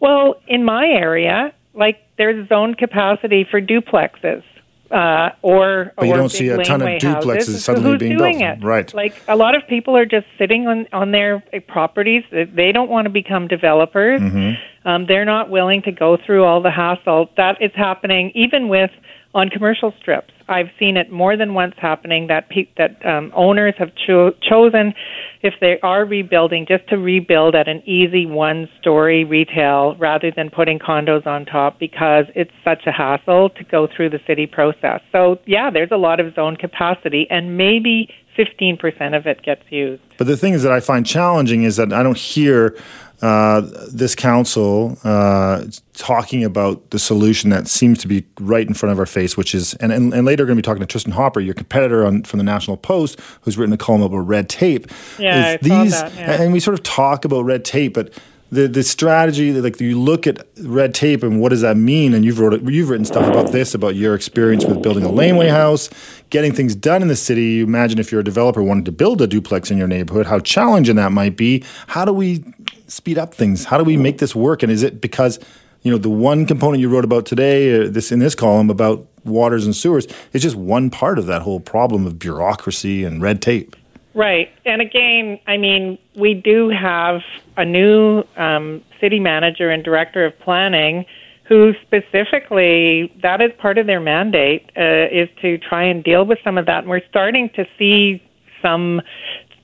[0.00, 4.42] well, in my area, like there's zoned capacity for duplexes.
[4.90, 7.64] Uh, or But you or don't see a ton of duplexes houses.
[7.64, 8.58] suddenly Who's being doing built.
[8.58, 8.64] it?
[8.64, 8.94] Right.
[8.94, 12.24] Like a lot of people are just sitting on on their uh, properties.
[12.32, 14.18] They don't want to become developers.
[14.22, 14.88] Mm-hmm.
[14.88, 17.28] Um, they're not willing to go through all the hassle.
[17.36, 18.90] That is happening even with
[19.34, 20.32] on commercial strips.
[20.48, 24.94] I've seen it more than once happening that pe- that um, owners have cho- chosen,
[25.42, 30.78] if they are rebuilding, just to rebuild at an easy one-story retail rather than putting
[30.78, 35.00] condos on top because it's such a hassle to go through the city process.
[35.12, 38.08] So yeah, there's a lot of zone capacity, and maybe
[38.38, 40.00] 15% of it gets used.
[40.16, 42.76] But the thing is that I find challenging is that I don't hear
[43.20, 48.92] uh, this council uh, talking about the solution that seems to be right in front
[48.92, 50.98] of our face, which is, and, and, and later we're going to be talking to
[50.98, 54.48] Tristin Hopper, your competitor on, from the National Post, who's written a column about red
[54.48, 54.86] tape.
[55.18, 56.42] Yeah, saw that, yeah.
[56.42, 58.12] And we sort of talk about red tape, but
[58.50, 62.14] the the strategy, like you look at red tape and what does that mean?
[62.14, 65.48] And you've wrote you've written stuff about this, about your experience with building a laneway
[65.48, 65.90] house,
[66.30, 67.42] getting things done in the city.
[67.42, 70.38] You imagine if you're a developer wanting to build a duplex in your neighborhood, how
[70.38, 71.62] challenging that might be.
[71.88, 72.42] How do we
[72.86, 73.66] speed up things?
[73.66, 74.62] How do we make this work?
[74.62, 75.38] And is it because
[75.82, 79.06] you know the one component you wrote about today, uh, this in this column about
[79.24, 83.42] waters and sewers, is just one part of that whole problem of bureaucracy and red
[83.42, 83.76] tape.
[84.14, 84.50] Right.
[84.64, 87.20] And again, I mean, we do have
[87.56, 91.04] a new um, city manager and director of planning
[91.48, 96.38] who specifically, that is part of their mandate, uh, is to try and deal with
[96.44, 96.80] some of that.
[96.80, 98.22] And we're starting to see
[98.60, 99.00] some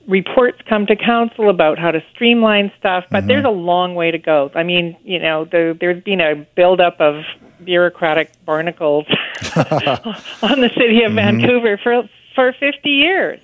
[0.07, 4.17] reports come to council about how to streamline stuff, but there's a long way to
[4.17, 4.51] go.
[4.55, 7.23] I mean, you know, the, there's been a buildup of
[7.63, 9.05] bureaucratic barnacles
[9.55, 13.39] on the city of Vancouver for for 50 years.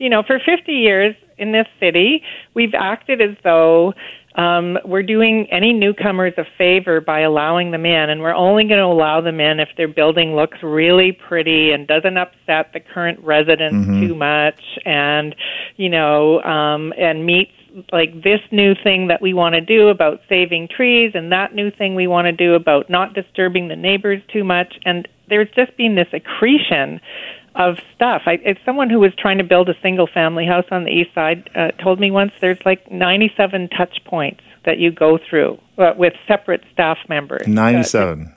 [0.00, 2.22] You know, for 50 years in this city,
[2.54, 3.92] we've acted as though
[4.34, 8.78] um, we're doing any newcomers a favor by allowing them in, and we're only going
[8.78, 13.20] to allow them in if their building looks really pretty and doesn't upset the current
[13.22, 15.34] residents too much, and
[15.76, 17.52] you know, um, and meets
[17.92, 21.70] like this new thing that we want to do about saving trees, and that new
[21.70, 25.76] thing we want to do about not disturbing the neighbors too much, and there's just
[25.76, 27.00] been this accretion
[27.54, 28.22] of stuff.
[28.26, 31.14] I, it's someone who was trying to build a single family house on the east
[31.14, 35.92] side uh, told me once there's like 97 touch points that you go through uh,
[35.96, 37.42] with separate staff members.
[37.46, 38.34] Uh, Ninety-seven.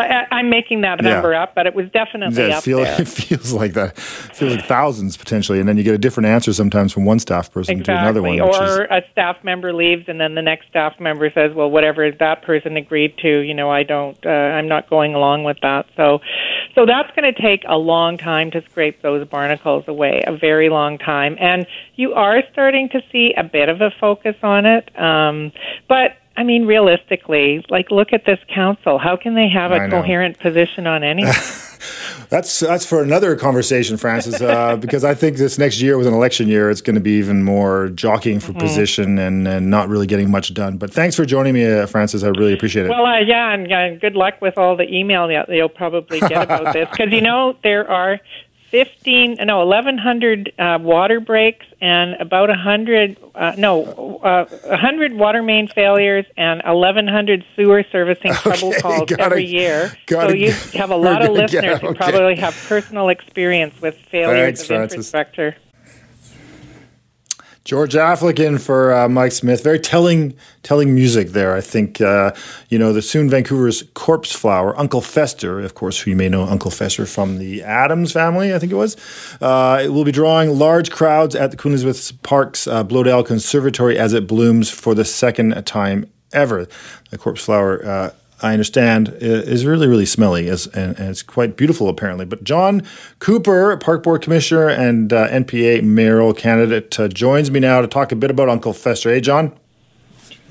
[0.00, 1.14] I, am making that Yeah.
[1.14, 3.00] number up, but it was definitely Yeah, it, up feel, there.
[3.00, 3.90] it feels like that.
[3.96, 7.18] It feels like thousands potentially, and then you get a different answer sometimes from one
[7.18, 8.34] staff person to another one.
[8.34, 8.60] Exactly.
[8.60, 11.70] which is- Or a staff member leaves, and then the next staff member says, "Well,
[11.70, 15.58] whatever that person agreed to, you know, I don't, uh, I'm not going along with
[15.62, 16.20] that." So,
[16.74, 20.68] so that's going to take a long time to scrape those barnacles away, a very
[20.68, 21.36] long time.
[21.40, 25.52] And you are starting to see a bit of a focus on it, um,
[25.88, 26.16] but.
[26.36, 28.98] I mean, realistically, like, look at this council.
[28.98, 31.32] How can they have a coherent position on anything?
[32.28, 34.42] That's that's for another conversation, Frances.
[34.42, 37.12] Uh, because I think this next year, with an election year, it's going to be
[37.18, 38.52] even more jockeying Mm-hmm.
[38.52, 40.76] for position and, and not really getting much done.
[40.76, 42.24] But thanks for joining me, uh, Frances.
[42.24, 42.88] I really appreciate it.
[42.88, 46.42] Well, uh, yeah, and uh, good luck with all the email that you'll probably get
[46.42, 48.18] about this because you know there are
[48.70, 54.76] fifteen, no, eleven hundred uh, water breaks and about a hundred, uh, no, uh, a
[54.76, 59.92] hundred water main failures and eleven hundred sewer servicing trouble Okay, calls gotta- every year.
[60.06, 63.80] gotta so you have a lot of we're get- listeners who probably have personal experience
[63.80, 64.94] with failures Thanks, of Frances.
[64.94, 65.56] infrastructure.
[67.66, 69.64] George Affleck for uh, Mike Smith.
[69.64, 71.56] Very telling, telling music there.
[71.56, 72.32] I think uh,
[72.68, 75.58] you know the soon Vancouver's corpse flower, Uncle Fester.
[75.58, 78.54] Of course, who you may know Uncle Fester from the Addams family.
[78.54, 78.96] I think it was.
[79.40, 83.98] Uh, it will be drawing large crowds at the Queen Elizabeth Park's uh, Bloedel Conservatory
[83.98, 86.68] as it blooms for the second time ever.
[87.10, 88.12] The corpse flower.
[88.42, 92.26] I understand, is really, really smelly, is, and, and it's quite beautiful, apparently.
[92.26, 92.82] But John
[93.18, 98.12] Coupar, Park Board Commissioner and uh, NPA mayoral candidate, uh, joins me now to talk
[98.12, 99.10] a bit about Uncle Fester.
[99.10, 99.54] Hey, John?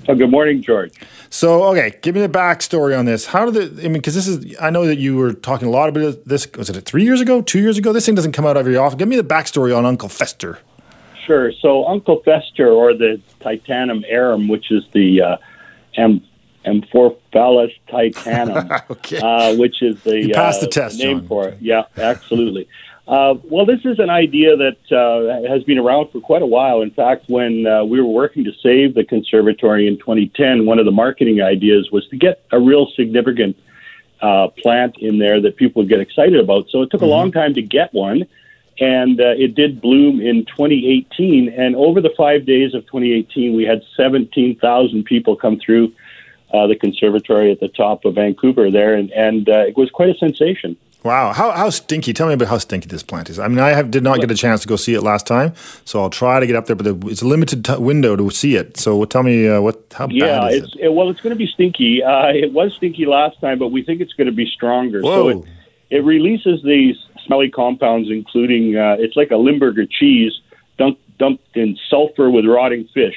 [0.08, 0.94] Oh, good morning, George.
[1.30, 3.26] So, okay, give me the backstory on this.
[3.28, 5.72] How did the, I mean, because this is, I know that you were talking a
[5.72, 7.94] lot about this, was it three years ago, two years ago?
[7.94, 8.98] This thing doesn't come out very often.
[8.98, 10.60] Give me the backstory on Uncle Fester.
[11.26, 11.52] Sure.
[11.54, 15.38] So Uncle Fester, or the Titanum arum, which is the uh,
[16.66, 16.82] M.
[16.82, 19.20] Amorphophallus titanum, Okay.
[19.20, 21.28] uh, which is the, uh, the test, name John.
[21.28, 21.58] for it.
[21.62, 22.68] Yeah, absolutely.
[23.08, 26.82] Uh, well, this is an idea that uh, has been around for quite a while.
[26.82, 30.86] In fact, when uh, we were working to save the conservatory in 2010, one of
[30.86, 33.56] the marketing ideas was to get a real significant
[34.22, 36.70] uh, plant in there that people would get excited about.
[36.72, 38.26] So it took a long time to get one,
[38.80, 41.50] and uh, it did bloom in 2018.
[41.50, 45.94] And over the five days of 2018, we had 17,000 people come through
[46.54, 50.10] uh, the conservatory at the top of Vancouver there, and, and uh, it was quite
[50.10, 50.78] a sensation.
[51.04, 52.14] Wow, how, how stinky?
[52.14, 53.38] Tell me about how stinky this plant is.
[53.38, 55.54] I mean, I have, did not get a chance to go see it last time,
[55.86, 58.56] so I'll try to get up there, but it's a limited t- window to see
[58.56, 58.78] it.
[58.78, 60.94] So tell me uh, what how Yeah, bad is it's it?
[60.94, 62.02] well, it's going to be stinky.
[62.02, 65.04] Uh, it was stinky last time, but we think it's going to be stronger.
[65.04, 65.38] So it,
[65.92, 66.96] it releases these
[67.28, 70.32] smelly compounds, including uh, it's like a Limburger cheese
[70.80, 73.16] dumped, dumped in sulfur with rotting fish.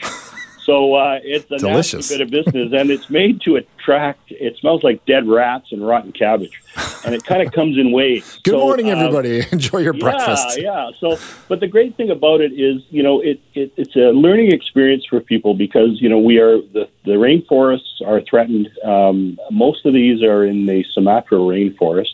[0.68, 2.10] So uh, it's a Delicious.
[2.10, 4.30] nasty bit of business, and it's made to attract.
[4.30, 6.60] It smells like dead rats and rotten cabbage,
[7.06, 8.38] and it kind of comes in waves.
[8.44, 9.46] Good So, morning, uh, everybody.
[9.52, 10.58] Enjoy your breakfast.
[10.60, 10.90] yeah, yeah.
[11.00, 11.16] So,
[11.48, 15.06] but the great thing about it is, you know, it, it it's a learning experience
[15.08, 18.68] for people because you know we are the the rainforests are threatened.
[18.84, 22.10] Um, most of these are in the Sumatra rainforest,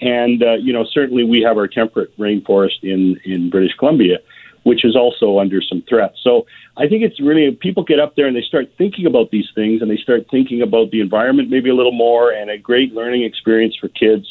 [0.00, 4.18] and uh, you know certainly we have our temperate rainforest in in British Columbia,
[4.68, 6.12] which is also under some threat.
[6.22, 9.48] So I think it's really people get up there and they start thinking about these
[9.54, 12.92] things and they start thinking about the environment maybe a little more and a great
[12.92, 14.26] learning experience for kids.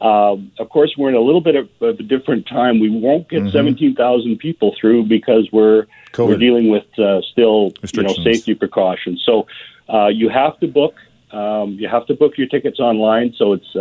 [0.00, 2.80] Um, of course, we're in a little bit of, of a different time.
[2.80, 6.28] We won't get 17,000 people through because we're COVID.
[6.28, 9.22] we're dealing with uh, still you know safety precautions.
[9.24, 9.46] So
[9.92, 10.94] uh, you have to book.
[11.30, 13.34] Um, you have to book your tickets online.
[13.36, 13.76] So it's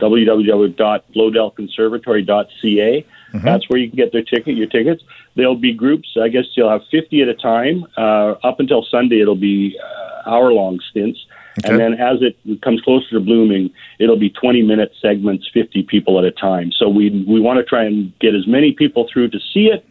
[0.00, 3.06] uh, www.bloedelconservatory.ca.
[3.44, 4.56] That's where you can get their ticket.
[4.56, 5.02] Your tickets.
[5.36, 6.16] There'll be groups.
[6.20, 7.86] I guess you'll have 50 at a time.
[7.96, 11.20] Uh, up until Sunday, it'll be uh, hour-long stints.
[11.58, 11.70] Okay.
[11.70, 16.18] And then as it comes closer to blooming, it'll be 20 minute segments, 50 people
[16.18, 16.70] at a time.
[16.72, 19.84] So we, we want to try and get as many people through to see it,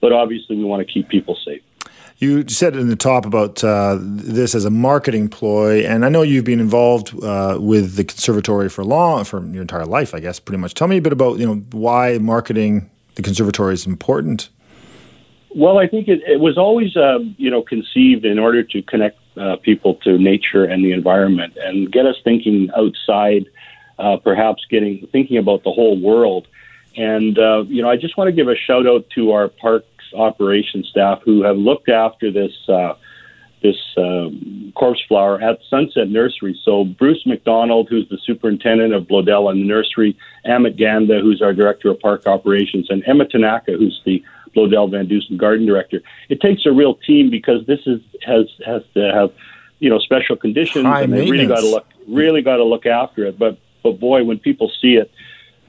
[0.00, 1.62] but obviously we want to keep people safe.
[2.22, 6.22] You said in the top about uh, this as a marketing ploy, and I know
[6.22, 10.38] you've been involved uh, with the conservatory for long, for your entire life, I guess,
[10.38, 10.74] pretty much.
[10.74, 14.50] Tell me a bit about you know why marketing the conservatory is important.
[15.56, 19.18] Well, I think it, it was always, uh, you know, conceived in order to connect
[19.36, 23.46] uh, people to nature and the environment and get us thinking outside,
[23.98, 26.46] uh, perhaps getting thinking about the whole world.
[26.96, 29.88] And uh, you know, I just want to give a shout out to our parks
[30.14, 32.94] operations staff who have looked after this uh,
[33.62, 36.58] this um, corpse flower at Sunset Nursery.
[36.64, 41.52] So Bruce McDonald, who's the superintendent of Bloedel and the nursery, Amit Ganda, who's our
[41.52, 44.22] director of park operations, and Emma Tanaka, who's the
[44.54, 46.00] Bloedel Van Dusen garden director.
[46.28, 49.32] It takes a real team because this is has has to have
[49.78, 52.86] you know special conditions, High and they really got to look really got to look
[52.86, 53.38] after it.
[53.38, 55.10] But but boy, when people see it,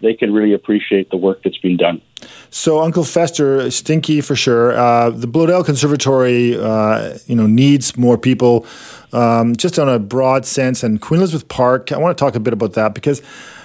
[0.03, 2.01] they can really appreciate the work that's been done.
[2.49, 4.77] So, Uncle Fester, stinky for sure.
[4.77, 8.65] Uh, the Bloedel Conservatory, uh, you know, needs more people,
[9.11, 10.83] um, just on a broad sense.
[10.83, 13.21] And Queen Elizabeth Park, I want to talk a bit about that because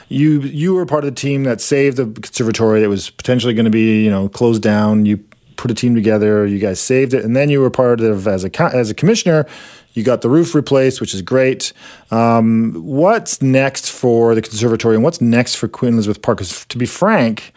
[0.08, 3.66] you you were part of the team that saved the conservatory that was potentially going
[3.66, 5.04] to be you know closed down.
[5.04, 5.22] You
[5.56, 6.46] put a team together.
[6.46, 9.46] You guys saved it, and then you were part of as a as a commissioner.
[9.94, 11.72] You got the roof replaced, which is great.
[12.10, 16.38] Um, what's next for the conservatory, and what's next for Queen Elizabeth Park?
[16.38, 17.52] Because to be frank,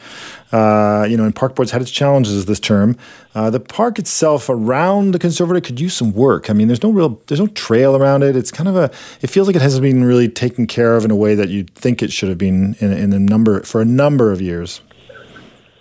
[0.52, 2.98] uh, you know, and park boards had its challenges this term.
[3.36, 6.50] Uh, the park itself around the conservatory could use some work.
[6.50, 8.36] I mean, there's no real, there's no trail around it.
[8.36, 11.12] It's kind of a, it feels like it hasn't been really taken care of in
[11.12, 13.86] a way that you'd think it should have been in, in a number for a
[13.86, 14.82] number of years.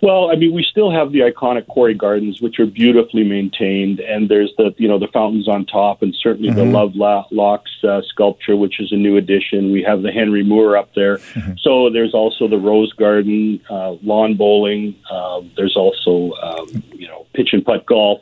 [0.01, 4.29] Well, I mean, we still have the iconic Quarry Gardens, which are beautifully maintained, and
[4.29, 6.57] there's the you know the fountains on top, and certainly mm-hmm.
[6.57, 6.95] the Love
[7.31, 9.71] Locks uh, sculpture, which is a new addition.
[9.71, 11.53] We have the Henry Moore up there, mm-hmm.
[11.61, 14.95] so there's also the Rose Garden, uh, lawn bowling.
[15.09, 18.21] Uh, there's also um, you know pitch and putt golf,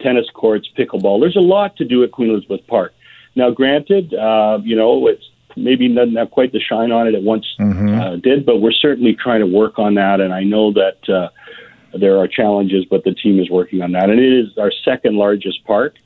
[0.00, 1.20] tennis courts, pickleball.
[1.20, 2.92] There's a lot to do at Queen Elizabeth Park.
[3.34, 5.24] Now, granted, uh, you know it's
[5.56, 8.00] maybe doesn't have quite the shine on it it once mm-hmm.
[8.00, 10.20] uh, did, but we're certainly trying to work on that.
[10.20, 11.28] And I know that uh,
[11.96, 14.10] there are challenges, but the team is working on that.
[14.10, 15.96] And it is our second largest park,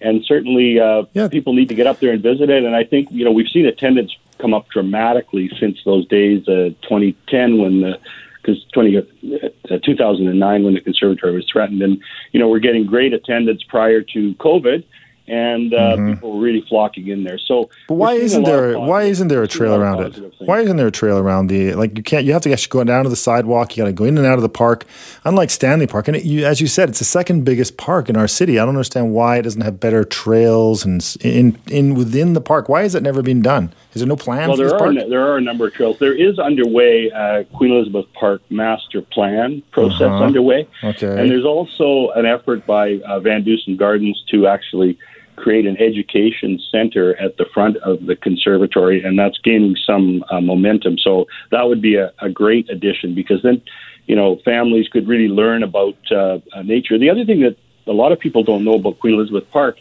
[0.00, 1.28] and certainly uh, yeah.
[1.28, 2.64] people need to get up there and visit it.
[2.64, 6.70] And I think you know we've seen attendance come up dramatically since those days, uh,
[6.82, 7.98] 2010 when the
[8.42, 13.12] because 20, uh, 2009 when the conservatory was threatened, and you know we're getting great
[13.12, 14.84] attendance prior to COVID
[15.28, 16.12] and uh, mm-hmm.
[16.14, 17.38] people were really flocking in there.
[17.38, 20.14] So, but why isn't there why isn't there a trail around it?
[20.14, 20.34] Things.
[20.40, 22.84] Why isn't there a trail around the like you can't you have to actually go
[22.84, 23.76] down to the sidewalk.
[23.76, 24.84] You got to go in and out of the park.
[25.24, 28.16] Unlike Stanley Park, and it, you, as you said, it's the second biggest park in
[28.16, 28.58] our city.
[28.58, 32.68] I don't understand why it doesn't have better trails and in in within the park.
[32.68, 33.72] Why has it never been done?
[33.94, 34.48] Is there no plan?
[34.48, 35.98] Well, there are there are a number of trails.
[35.98, 40.24] There is underway uh, Queen Elizabeth Park master plan process uh-huh.
[40.24, 40.66] underway.
[40.82, 44.98] Okay, and there's also an effort by uh, VanDusen Gardens to actually
[45.36, 50.40] create an education center at the front of the conservatory, and that's gaining some uh,
[50.40, 50.96] momentum.
[50.98, 53.60] So that would be a, a, great addition because then,
[54.06, 56.98] you know, families could really learn about uh, uh, nature.
[56.98, 59.78] The other thing that a lot of people don't know about Queen Elizabeth Park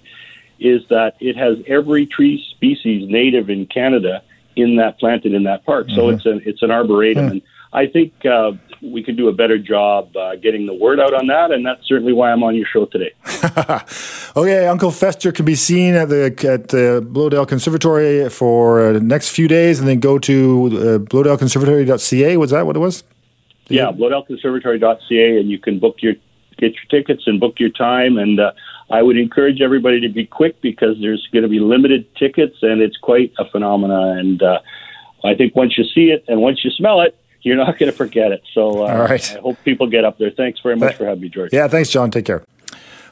[0.62, 4.22] is that it has every tree species native in Canada
[4.56, 5.88] in that planted in that park.
[5.90, 6.16] So mm-hmm.
[6.16, 7.32] it's an it's an arboretum, mm-hmm.
[7.32, 7.42] and
[7.74, 8.52] I think uh,
[8.82, 11.88] we could do a better job uh, getting the word out on that, and that's
[11.88, 13.12] certainly why I'm on your show today.
[14.36, 19.00] okay, Uncle Fester can be seen at the at the Bloedel Conservatory for uh, the
[19.00, 22.38] next few days, and then go to uh, bloedelconservatory.ca.
[22.38, 23.04] Was that what it was?
[23.66, 26.16] Did yeah, bloedelconservatory.ca, and you can book your
[26.62, 28.18] get your tickets and book your time.
[28.18, 28.54] And uh,
[28.90, 32.82] I would encourage everybody to be quick because there's going to be limited tickets, and
[32.82, 34.12] it's quite a phenomena.
[34.18, 34.60] And uh,
[35.26, 37.98] I think once you see it and once you smell it, you're not going to
[37.98, 38.44] forget it.
[38.54, 39.36] So, uh, All right.
[39.36, 40.30] I hope people get up there.
[40.30, 41.52] Thanks very much for having me, George.
[41.52, 42.12] Yeah, thanks, John.
[42.12, 42.44] Take care.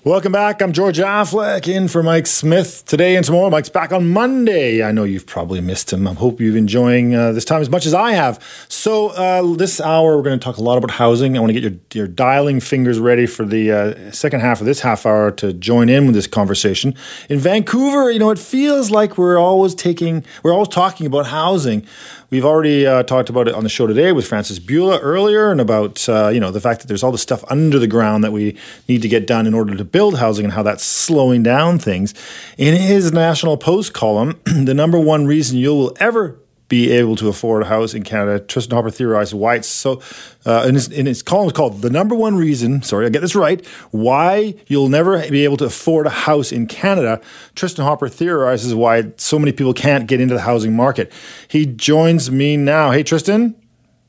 [0.05, 0.61] Welcome back.
[0.61, 3.49] I'm George Affleck in for Mike Smith today and tomorrow.
[3.49, 4.81] Mike's back on Monday.
[4.81, 6.07] I know you've probably missed him.
[6.07, 8.41] I hope you're enjoying uh, this time as much as I have.
[8.69, 11.35] So uh, this hour we're going to talk a lot about housing.
[11.35, 14.67] I want to get your your dialing fingers ready for the uh, second half of
[14.67, 16.95] this half hour to join in with this conversation.
[17.27, 21.85] In Vancouver, you know, it feels like we're always taking we're always talking about housing.
[22.31, 25.59] We've already uh, talked about it on the show today with Frances Bula earlier, and
[25.59, 28.31] about uh, you know the fact that there's all the stuff under the ground that
[28.31, 28.55] we
[28.87, 32.13] need to get done in order to build housing, and how that's slowing down things.
[32.55, 36.37] In his National Post column, the number one reason you will ever
[36.69, 38.43] be able to afford a house in Canada.
[38.45, 40.01] Tristin Hopper theorized why it's so.
[40.45, 43.35] Uh, in, his, in his column called "The Number One Reason." Sorry, I get this
[43.35, 43.65] right.
[43.91, 47.19] Why you'll never be able to afford a house in Canada.
[47.55, 51.11] Tristin Hopper theorizes why so many people can't get into the housing market.
[51.47, 52.91] He joins me now.
[52.91, 53.55] Hey, Tristin.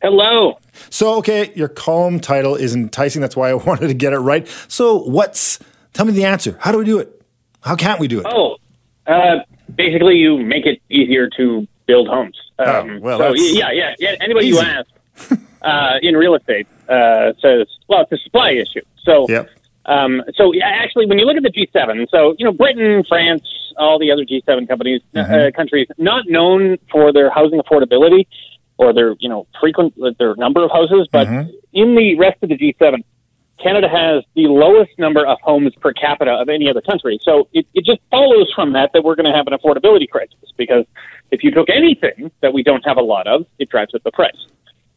[0.03, 0.59] Hello.
[0.89, 3.21] So, okay, your column title is enticing.
[3.21, 4.47] That's why I wanted to get it right.
[4.69, 5.59] So, what's?
[5.93, 6.57] Tell me the answer.
[6.61, 7.23] How do we do it?
[7.63, 8.27] How can't we do it?
[8.29, 8.57] Oh,
[9.07, 9.41] uh,
[9.75, 12.39] basically, you make it easier to build homes.
[12.61, 14.17] Oh, um, oh, well, so yeah, yeah, yeah.
[14.21, 14.57] Anybody easy.
[14.57, 14.89] you ask
[15.63, 18.83] uh, in real estate uh, says, well, it's a supply issue.
[19.03, 19.49] So, yep.
[19.87, 23.43] um, so yeah, actually, when you look at the G7, so you know, Britain, France,
[23.79, 25.33] all the other G7 companies, uh, mm-hmm.
[25.33, 28.27] uh, countries, not known for their housing affordability
[28.77, 31.51] or their you know frequent their number of houses, but mm-hmm.
[31.73, 33.05] in the rest of the G7,
[33.63, 37.19] Canada has the lowest number of homes per capita of any other country.
[37.23, 40.37] So it, it just follows from that that we're going to have an affordability crisis
[40.57, 40.85] because
[41.31, 44.13] if you took anything that we don't have a lot of, it drives up the
[44.13, 44.47] price.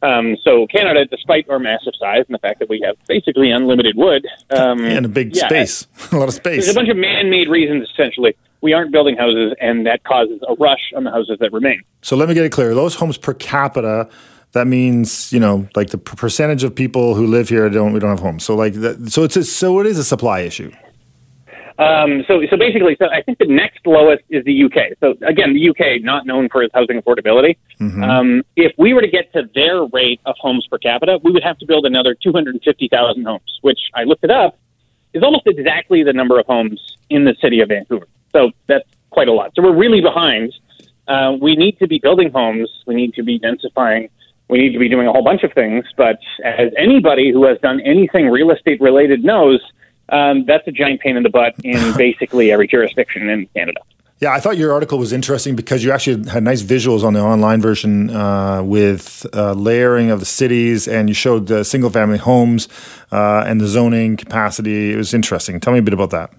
[0.02, 3.96] Um, so Canada, despite our massive size and the fact that we have basically unlimited
[3.96, 6.96] wood um, and a big yeah, space, a lot of space, there's a bunch of
[6.96, 11.36] man-made reasons essentially we aren't building houses, and that causes a rush on the houses
[11.38, 11.82] that remain.
[12.00, 14.08] So let me get it clear: those homes per capita.
[14.54, 18.10] That means you know, like the percentage of people who live here don't we don't
[18.10, 18.44] have homes.
[18.44, 20.72] So like, that, so it's a, so it is a supply issue.
[21.76, 24.96] Um, so, so basically, so I think the next lowest is the UK.
[25.00, 27.56] So again, the UK not known for its housing affordability.
[27.80, 28.04] Mm-hmm.
[28.04, 31.42] Um, if we were to get to their rate of homes per capita, we would
[31.42, 34.56] have to build another 250,000 homes, which I looked it up
[35.14, 38.06] is almost exactly the number of homes in the city of Vancouver.
[38.32, 39.52] So that's quite a lot.
[39.54, 40.52] So we're really behind.
[41.08, 42.70] Uh, we need to be building homes.
[42.86, 44.10] We need to be densifying.
[44.48, 45.84] We need to be doing a whole bunch of things.
[45.96, 49.60] But as anybody who has done anything real estate related knows,
[50.10, 53.80] um, that's a giant pain in the butt in basically every jurisdiction in Canada.
[54.20, 57.20] Yeah, I thought your article was interesting because you actually had nice visuals on the
[57.20, 62.18] online version uh, with uh, layering of the cities, and you showed the single family
[62.18, 62.68] homes
[63.10, 64.92] uh, and the zoning capacity.
[64.92, 65.58] It was interesting.
[65.58, 66.32] Tell me a bit about that.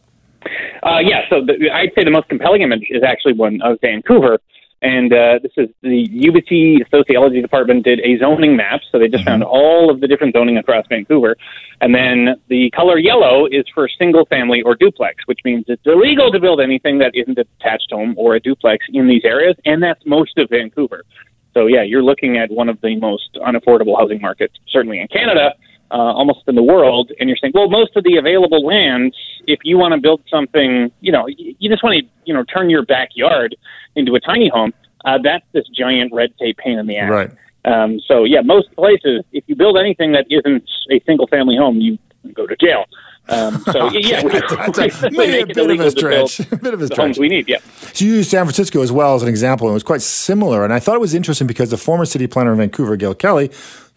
[0.83, 4.39] Uh, yeah, so the, I'd say the most compelling image is actually one of Vancouver.
[4.85, 8.81] And uh, this is the UBC Sociology Department did a zoning map.
[8.91, 9.41] So they just mm-hmm.
[9.41, 11.35] found all of the different zoning across Vancouver.
[11.81, 16.31] And then the color yellow is for single family or duplex, which means it's illegal
[16.31, 19.55] to build anything that isn't a detached home or a duplex in these areas.
[19.65, 21.03] And that's most of Vancouver.
[21.55, 25.55] So, yeah, you're looking at one of the most unaffordable housing markets, certainly in Canada
[25.91, 29.13] uh, almost in the world, and you're saying, well, most of the available land,
[29.47, 32.69] if you want to build something, you know, you just want to, you know, turn
[32.69, 33.55] your backyard
[33.95, 34.73] into a tiny home.
[35.03, 37.11] Uh, that's this giant red tape pain in the ass.
[37.11, 37.31] Right.
[37.65, 41.79] Um, so yeah, most places, if you build anything that isn't a single family home,
[41.81, 41.97] you
[42.33, 42.85] go to jail.
[43.27, 46.39] Um, so yeah, we, that's a, maybe a bit of a stretch.
[46.51, 47.17] a bit of a stretch.
[47.17, 47.57] we need, yeah.
[47.93, 50.63] So you used San Francisco as well as an example, and it was quite similar.
[50.63, 53.49] And I thought it was interesting because the former city planner of Vancouver, Gil Kelley,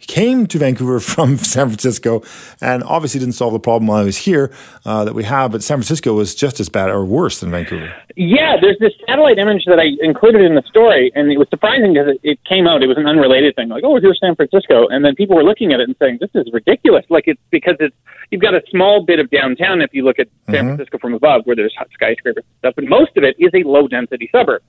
[0.06, 2.22] came to Vancouver from San Francisco
[2.60, 4.52] and obviously didn't solve the problem while I was here
[4.84, 7.94] uh, that we have, but San Francisco was just as bad or worse than Vancouver.
[8.16, 11.92] Yeah, there's this satellite image that I included in the story, and it was surprising
[11.92, 12.82] because it, it came out.
[12.82, 14.88] It was an unrelated thing, like, oh, here's San Francisco.
[14.88, 17.04] And then people were looking at it and saying, this is ridiculous.
[17.10, 17.94] Like, it's because it's,
[18.30, 20.68] you've got a small bit of downtown if you look at San mm-hmm.
[20.68, 23.86] Francisco from above where there's skyscrapers and stuff, but most of it is a low
[23.86, 24.62] density suburb.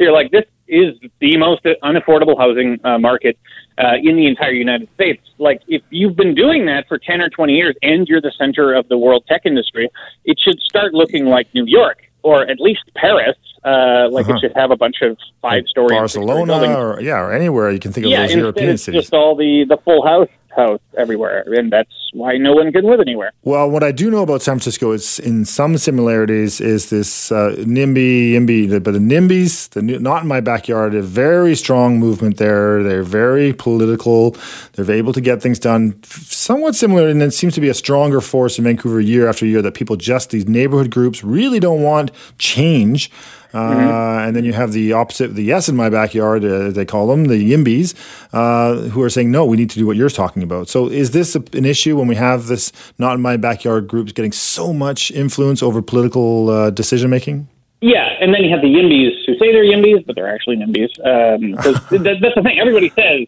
[0.00, 3.38] You're like, this is the most unaffordable housing uh, market
[3.78, 5.22] uh, in the entire United States.
[5.38, 8.72] Like, if you've been doing that for 10 or 20 years and you're the center
[8.72, 9.90] of the world tech industry,
[10.24, 13.36] it should start looking like New York or at least Paris.
[13.62, 14.36] Uh, like uh-huh.
[14.36, 17.92] it should have a bunch of five story Barcelona or yeah, or anywhere you can
[17.92, 19.02] think of yeah, those European cities.
[19.02, 23.00] Just all the the full house house everywhere, and that's why no one can live
[23.00, 23.32] anywhere.
[23.42, 27.54] Well, what I do know about San Francisco is, in some similarities, is this uh,
[27.58, 32.82] NIMBY, NIMBY, but the NIMBYs, the not in my backyard, a very strong movement there.
[32.82, 34.36] They're very political.
[34.72, 38.20] They're able to get things done, somewhat similar, and it seems to be a stronger
[38.20, 39.62] force in Vancouver year after year.
[39.62, 43.10] That people just these neighborhood groups really don't want change.
[43.52, 43.88] Mm-hmm.
[43.88, 47.08] Uh, and then you have the opposite, the yes in my backyard, uh, they call
[47.08, 47.94] them, the YIMBYs,
[48.32, 50.68] uh, who are saying, no, we need to do what you're talking about.
[50.68, 54.12] So is this a, an issue when we have this not in my backyard groups
[54.12, 57.48] getting so much influence over political uh, decision making?
[57.80, 60.90] Yeah, and then you have the YIMBYs who say they're YIMBYs, but they're actually NIMBYs.
[61.00, 61.50] Um,
[62.02, 62.58] that, that's the thing.
[62.58, 63.26] Everybody says,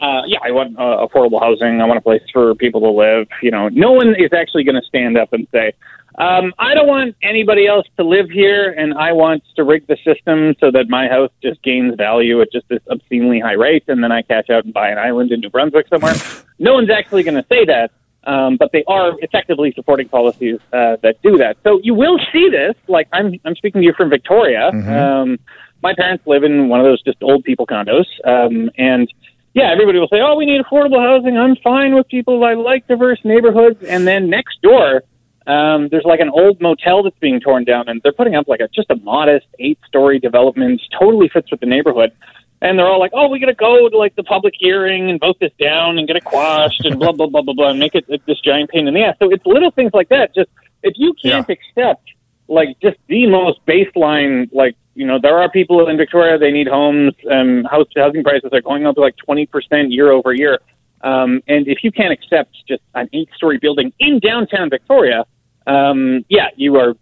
[0.00, 1.80] uh, yeah, I want uh, affordable housing.
[1.80, 3.26] I want a place for people to live.
[3.42, 5.72] You know, no one is actually going to stand up and say,
[6.18, 9.96] um, I don't want anybody else to live here, and I want to rig the
[10.04, 14.02] system so that my house just gains value at just this obscenely high rate, and
[14.02, 16.14] then I cash out and buy an island in New Brunswick somewhere.
[16.58, 17.92] no one's actually going to say that,
[18.24, 21.56] um, but they are effectively supporting policies uh, that do that.
[21.62, 22.74] So you will see this.
[22.88, 24.72] Like I'm, I'm speaking to you from Victoria.
[24.74, 24.92] Mm-hmm.
[24.92, 25.38] Um,
[25.84, 29.08] my parents live in one of those just old people condos, um, and
[29.54, 32.42] yeah, everybody will say, "Oh, we need affordable housing." I'm fine with people.
[32.42, 35.02] I like diverse neighborhoods, and then next door
[35.48, 38.60] um, there's like an old motel that's being torn down, and they're putting up like
[38.60, 42.12] a just a modest eight-story development, totally fits with the neighborhood.
[42.60, 45.18] And they're all like, "Oh, we got to go to like the public hearing and
[45.18, 47.94] vote this down and get it quashed and blah blah blah blah blah and make
[47.94, 50.34] it this giant pain in the ass." So it's little things like that.
[50.34, 50.50] Just
[50.82, 51.54] if you can't yeah.
[51.54, 52.10] accept
[52.48, 56.68] like just the most baseline, like you know, there are people in Victoria they need
[56.68, 60.58] homes, and house housing prices are going up to like twenty percent year over year.
[61.00, 65.24] Um, and if you can't accept just an eight-story building in downtown Victoria,
[65.68, 66.94] um, yeah, you are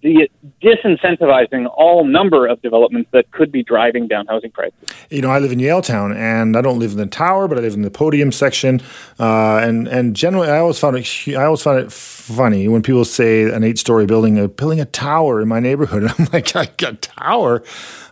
[0.63, 4.77] disincentivizing all number of developments that could be driving down housing prices.
[5.09, 7.61] You know, I live in Yaletown, and I don't live in the tower, but I
[7.61, 8.83] live in the podium section.
[9.21, 13.05] Uh, and and generally, I always found it I always found it funny when people
[13.05, 16.03] say an eight story building, uh, building a tower in my neighborhood.
[16.03, 17.63] And I'm like, I got a tower.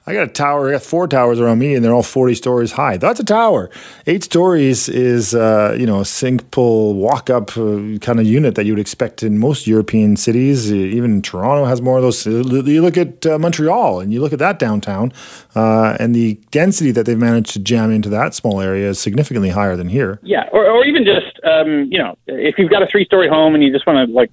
[0.06, 0.68] I got a tower.
[0.68, 2.98] I got four towers around me, and they're all forty stories high.
[2.98, 3.70] That's a tower.
[4.06, 8.66] Eight stories is uh, you know a simple walk up uh, kind of unit that
[8.66, 10.70] you would expect in most European cities.
[10.70, 12.26] Even Toronto has more of those.
[12.26, 15.12] You look at uh, Montreal and you look at that downtown,
[15.54, 19.50] uh, and the density that they've managed to jam into that small area is significantly
[19.50, 20.20] higher than here.
[20.22, 23.64] Yeah, or, or even just um, you know, if you've got a three-story home and
[23.64, 24.32] you just want to like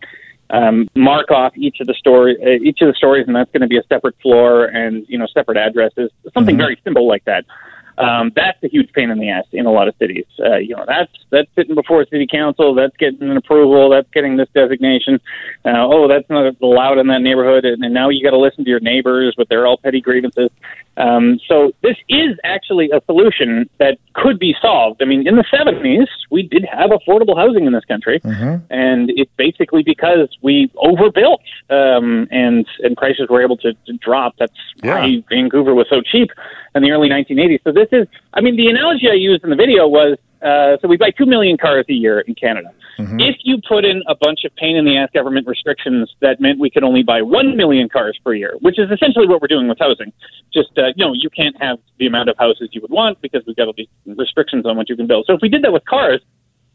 [0.51, 3.61] um, mark off each of the story, uh, each of the stories, and that's going
[3.61, 6.61] to be a separate floor and you know separate addresses, something mm-hmm.
[6.61, 7.45] very simple like that.
[7.97, 10.25] Um, that's a huge pain in the ass in a lot of cities.
[10.39, 14.37] Uh, you know, that's that's sitting before city council, that's getting an approval, that's getting
[14.37, 15.19] this designation.
[15.65, 18.63] Uh, oh, that's not allowed in that neighborhood, and, and now you got to listen
[18.63, 20.49] to your neighbors, but they're all petty grievances.
[21.01, 25.01] Um, so this is actually a solution that could be solved.
[25.01, 28.63] I mean, in the 70s, we did have affordable housing in this country, mm-hmm.
[28.69, 31.41] and it's basically because we overbuilt
[31.71, 34.35] um, and and prices were able to, to drop.
[34.37, 34.99] That's yeah.
[34.99, 36.29] why Vancouver was so cheap
[36.75, 37.63] in the early 1980s.
[37.63, 40.87] So this is, I mean, the analogy I used in the video was uh, so
[40.87, 42.73] we buy 2 million cars a year in Canada.
[42.97, 43.19] Mm-hmm.
[43.19, 46.59] If you put in a bunch of pain in the ass government restrictions that meant
[46.59, 49.67] we could only buy 1 million cars per year, which is essentially what we're doing
[49.67, 50.11] with housing,
[50.53, 53.43] just, uh, you know, you can't have the amount of houses you would want because
[53.45, 55.25] we've got all these restrictions on what you can build.
[55.27, 56.21] So if we did that with cars,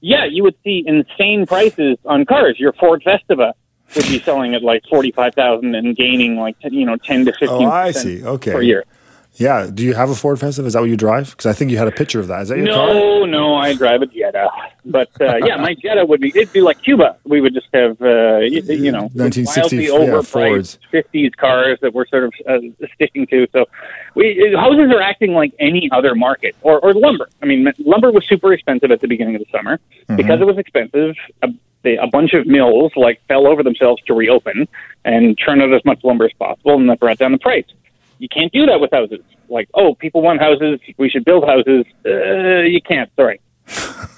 [0.01, 2.59] yeah, you would see insane prices on cars.
[2.61, 3.53] Your Ford Festiva
[3.95, 7.71] would be selling at like 45,000 and gaining like, you know, 10 to 15 oh,
[7.71, 8.25] I see.
[8.25, 8.53] Okay.
[8.53, 8.85] per year.
[9.39, 9.69] Yeah.
[9.73, 10.67] Do you have a Ford Festiva?
[10.67, 11.31] Is that what you drive?
[11.31, 12.43] Because I think you had a picture of that.
[12.43, 12.95] Is that your no, car?
[12.95, 13.55] No, no.
[13.55, 14.49] I drive a Jetta.
[14.85, 16.29] But uh, yeah, my Jetta would be.
[16.29, 17.17] It'd be like Cuba.
[17.25, 22.07] We would just have, uh, you, you know, 1960s overpriced yeah, 50s cars that we're
[22.07, 22.59] sort of uh,
[22.95, 23.47] sticking to.
[23.53, 23.67] So
[24.15, 27.29] we houses are acting like any other market or, or lumber.
[27.43, 30.17] I mean, lumber was super expensive at the beginning of the summer mm-hmm.
[30.17, 31.15] because it was expensive.
[31.43, 31.49] A,
[32.01, 34.67] a bunch of mills like fell over themselves to reopen
[35.05, 37.65] and churn out as much lumber as possible, and that brought down the price
[38.19, 39.21] you can't do that with houses.
[39.49, 41.85] Like, oh, people want houses, we should build houses.
[42.05, 43.11] Uh, you can't.
[43.17, 43.41] Sorry.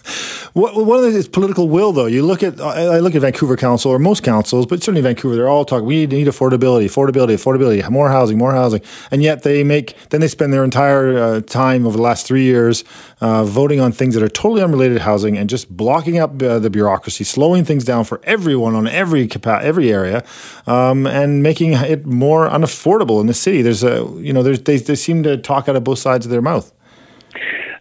[0.59, 2.07] One of the is political will, though.
[2.07, 5.37] You look at I look at Vancouver Council or most councils, but certainly Vancouver.
[5.37, 5.87] They're all talking.
[5.87, 8.81] We need affordability, affordability, affordability, more housing, more housing,
[9.13, 12.43] and yet they make then they spend their entire uh, time over the last three
[12.43, 12.83] years
[13.21, 16.59] uh, voting on things that are totally unrelated to housing and just blocking up uh,
[16.59, 20.25] the bureaucracy, slowing things down for everyone on every capa- every area,
[20.67, 23.63] um, and making it more unaffordable in the city.
[23.63, 26.33] There's a you know there's, they they seem to talk out of both sides of
[26.33, 26.73] their mouth.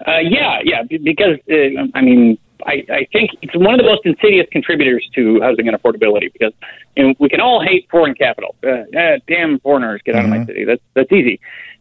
[0.05, 2.37] Uh, yeah, yeah, because uh, I mean,
[2.67, 6.53] I, I think it's one of the most insidious contributors to housing and affordability because
[6.95, 8.55] you know, we can all hate foreign capital.
[8.63, 10.25] Uh, uh, damn foreigners, get out mm-hmm.
[10.25, 10.47] of my mm-hmm.
[10.47, 10.65] city.
[10.65, 11.39] That's that's easy.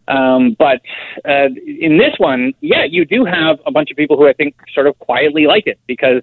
[0.09, 0.81] Um, but
[1.29, 4.55] uh, in this one, yeah, you do have a bunch of people who I think
[4.73, 6.23] sort of quietly like it because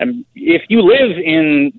[0.00, 1.72] um, if you live in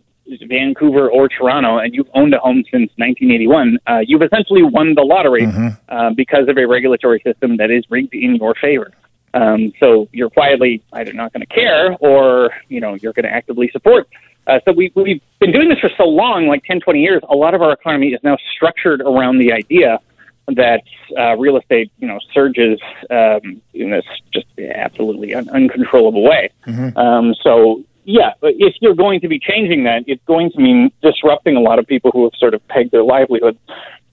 [0.47, 5.03] Vancouver or Toronto and you've owned a home since 1981, uh, you've essentially won the
[5.03, 5.67] lottery mm-hmm.
[5.89, 8.91] uh, because of a regulatory system that is rigged in your favor.
[9.35, 13.31] Um, so you're quietly either not going to care or, you know, you're going to
[13.33, 14.07] actively support.
[14.47, 17.35] Uh, so we, we've been doing this for so long, like 10, 20 years, a
[17.35, 19.99] lot of our economy is now structured around the idea
[20.47, 20.83] that
[21.17, 22.79] uh, real estate, you know, surges
[23.09, 26.49] um, in this just absolutely un- uncontrollable way.
[26.67, 26.97] Mm-hmm.
[26.97, 31.55] Um, so, yeah, if you're going to be changing that, it's going to mean disrupting
[31.55, 33.57] a lot of people who have sort of pegged their livelihood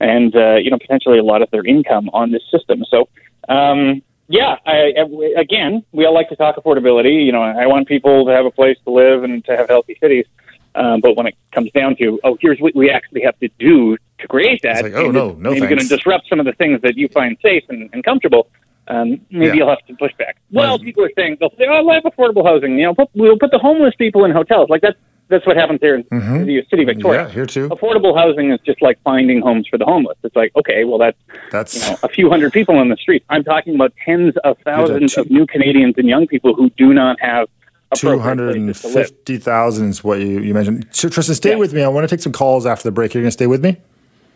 [0.00, 2.82] and, uh, you know, potentially a lot of their income on this system.
[2.90, 3.08] So,
[3.50, 4.92] um, yeah, I,
[5.36, 7.24] again, we all like to talk affordability.
[7.24, 9.96] You know, I want people to have a place to live and to have healthy
[10.00, 10.26] cities.
[10.74, 13.96] Um, but when it comes down to, oh, here's what we actually have to do
[14.20, 16.80] to create that, like, oh, no, no, You're going to disrupt some of the things
[16.82, 18.48] that you find safe and, and comfortable.
[18.88, 19.52] Um, maybe yeah.
[19.54, 20.36] you'll have to push back.
[20.50, 23.38] Well, people are saying they'll say, "Oh, I have affordable housing." You know, put, we'll
[23.38, 24.70] put the homeless people in hotels.
[24.70, 24.98] Like that's
[25.32, 26.44] that's what happens here in mm-hmm.
[26.44, 27.22] the city of Victoria.
[27.22, 27.68] Yeah, here too.
[27.70, 30.16] Affordable housing is just like finding homes for the homeless.
[30.22, 31.18] It's like, okay, well, that's
[31.50, 33.24] that's you know, a few hundred people on the street.
[33.30, 37.18] I'm talking about tens of thousands of new Canadians and young people who do not
[37.20, 37.48] have.
[37.94, 40.88] Two hundred and fifty thousand is what you, you mentioned.
[40.90, 41.56] Tristin, stay yeah.
[41.56, 41.82] with me.
[41.82, 43.12] I want to take some calls after the break.
[43.12, 43.76] You're going to stay with me.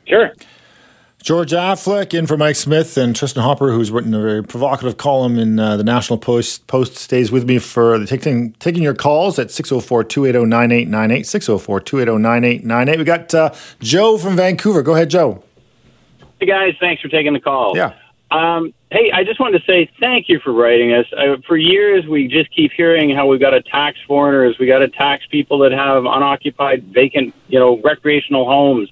[0.07, 0.31] Sure.
[1.27, 5.41] George Affleck in for Mike Smith and Tristin Hopper, who's written a very provocative column
[5.41, 9.37] in uh, the National Post, Post stays with me for the taking taking your calls
[9.37, 12.99] at 604-280-9898, 604-280-9898.
[12.99, 14.83] We got uh, Joe from Vancouver.
[14.83, 15.43] Go ahead, Joe.
[16.39, 16.75] Hey, guys.
[16.79, 17.77] Thanks for taking the call.
[17.77, 17.95] Yeah.
[18.31, 21.07] Um, hey, I just wanted to say thank you for writing us.
[21.13, 24.61] Uh, for years, we just keep hearing how we've got to tax foreigners.
[24.61, 28.91] We got to tax people that have unoccupied, vacant, you know, recreational homes.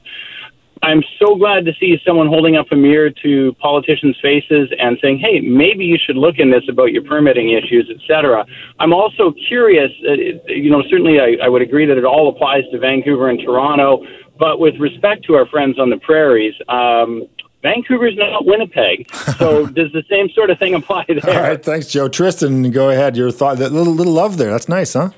[0.83, 5.19] I'm so glad to see someone holding up a mirror to politicians' faces and saying,
[5.19, 8.45] "Hey, maybe you should look in this about your permitting issues, etc."
[8.81, 9.91] I'm also curious.
[10.07, 10.13] Uh,
[10.47, 14.05] you know, certainly I, I would agree that it all applies to Vancouver and Toronto,
[14.39, 16.55] but with respect to our friends on the prairies.
[16.69, 17.29] Um,
[17.63, 21.35] Vancouver's not Winnipeg, so does the same sort of thing apply there?
[21.35, 22.11] All right, thanks, Joe.
[22.11, 23.17] Tristin, go ahead.
[23.17, 24.51] Your thought, that little little love there.
[24.51, 25.13] That's nice, huh?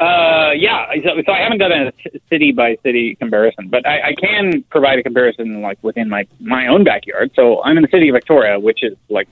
[0.00, 0.86] Uh, yeah.
[1.04, 1.92] So, so I haven't done a
[2.30, 6.68] city by city comparison, but I, I can provide a comparison like within my my
[6.68, 7.32] own backyard.
[7.36, 9.28] So I'm in the city of Victoria, which is like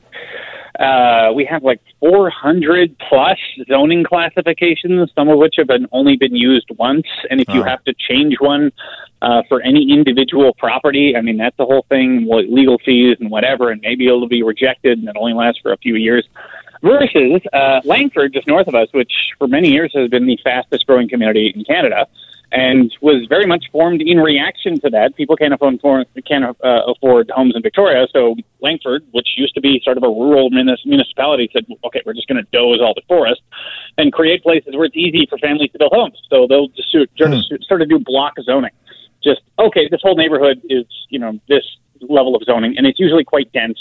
[0.78, 6.36] uh, we have like 400 plus zoning classifications, some of which have been only been
[6.36, 7.06] used once.
[7.30, 8.70] And if you have to change one
[9.22, 13.70] uh, for any individual property, I mean that's the whole thing, legal fees and whatever,
[13.70, 16.28] and maybe it'll be rejected and it only lasts for a few years
[16.82, 20.86] versus uh, Langford, just north of us, which for many years has been the fastest
[20.86, 22.06] growing community in Canada
[22.50, 25.14] and was very much formed in reaction to that.
[25.16, 29.80] People can't afford, can't uh, afford homes in Victoria, so Langford, which used to be
[29.84, 33.42] sort of a rural municipality, said, "Okay, we're just going to doze all the forest
[33.98, 37.10] and create places where it's easy for families to build homes." So they'll just sort
[37.20, 37.56] of, hmm.
[37.62, 38.72] sort of do block zoning.
[39.22, 41.64] Just okay, this whole neighborhood is you know this
[42.00, 43.78] level of zoning, and it's usually quite dense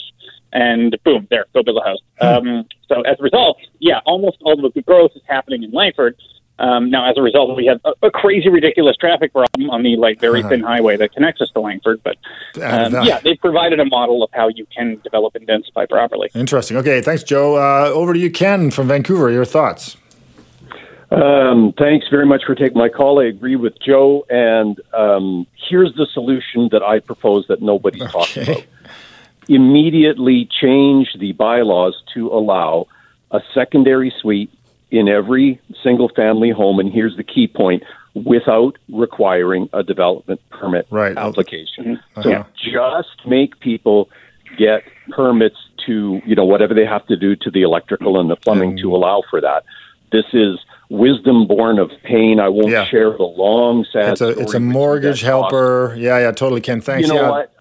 [0.58, 1.99] and boom, there, go build a house.
[2.20, 2.47] Hmm.
[2.47, 6.16] Um, so as a result, yeah, almost all of the growth is happening in Langford.
[6.60, 9.95] Um, now, as a result, we have a, a, crazy, ridiculous traffic problem on the
[9.95, 10.49] like very uh-huh.
[10.49, 12.01] thin highway that connects us to Langford.
[12.03, 12.18] But
[12.55, 16.32] um, yeah, they've provided a model of how you can develop and densify properly.
[16.34, 16.78] Interesting.
[16.78, 17.58] Okay, thanks, Joe.
[17.58, 19.30] Uh, over to you, Ken from Vancouver.
[19.30, 19.97] Your thoughts?
[21.12, 23.22] Um, thanks very much for taking my call.
[23.22, 28.12] I agree with Joe, and um, here's the solution that I propose that nobody okay.
[28.12, 28.64] talking about
[29.48, 32.88] immediately change the bylaws to allow
[33.32, 34.52] a secondary suite
[34.91, 36.80] in every single family home.
[36.80, 37.84] And here's the key point
[38.14, 41.18] without requiring a development permit right.
[41.18, 42.00] application.
[42.16, 42.24] Uh-huh.
[42.24, 44.10] So just make people
[44.58, 48.36] get permits to, you know, whatever they have to do to the electrical and the
[48.36, 49.64] plumbing to allow for that.
[50.12, 50.58] This is
[50.89, 52.39] wisdom born of pain.
[52.39, 52.86] I won't yeah.
[52.86, 54.14] share the long, sad.
[54.14, 55.93] It's a, it's a mortgage helper.
[55.98, 56.80] Yeah, yeah, totally, Ken.
[56.82, 57.08] Thanks.
[57.08, 57.30] You know yeah.
[57.30, 57.54] what?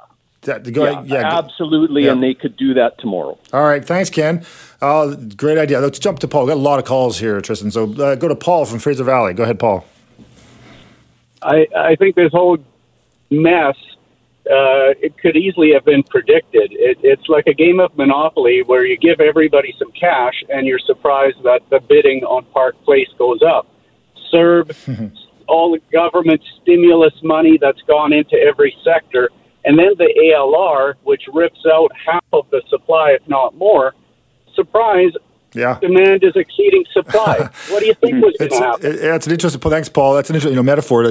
[0.47, 2.12] That, go yeah, yeah, absolutely, yeah.
[2.12, 3.38] and they could do that tomorrow.
[3.53, 4.44] All right, thanks, Ken.
[4.80, 5.80] Uh, great idea.
[5.80, 6.44] Let's jump to Paul.
[6.44, 7.72] We've got a lot of calls here, Tristin.
[7.72, 9.34] So uh, go to Paul from Fraser Valley.
[9.34, 9.84] Go ahead, Paul.
[11.42, 12.59] I, I think this whole
[13.30, 13.76] mess
[14.47, 16.72] uh, it could easily have been predicted.
[16.72, 20.78] It, it's like a game of Monopoly where you give everybody some cash and you're
[20.78, 23.66] surprised that the bidding on Park Place goes up.
[24.32, 25.12] CERB
[25.49, 29.30] all the government stimulus money that's gone into every sector
[29.67, 33.95] and then the ALR, which rips out half of the supply, if not more.
[34.55, 35.12] Surprise,
[35.57, 35.79] yeah.
[35.81, 37.39] Demand is exceeding supply.
[37.71, 38.87] what do you think was going to happen?
[38.87, 39.61] It, it's an interesting.
[39.61, 40.14] Thanks, Paul.
[40.14, 41.05] That's an interesting you know, metaphor.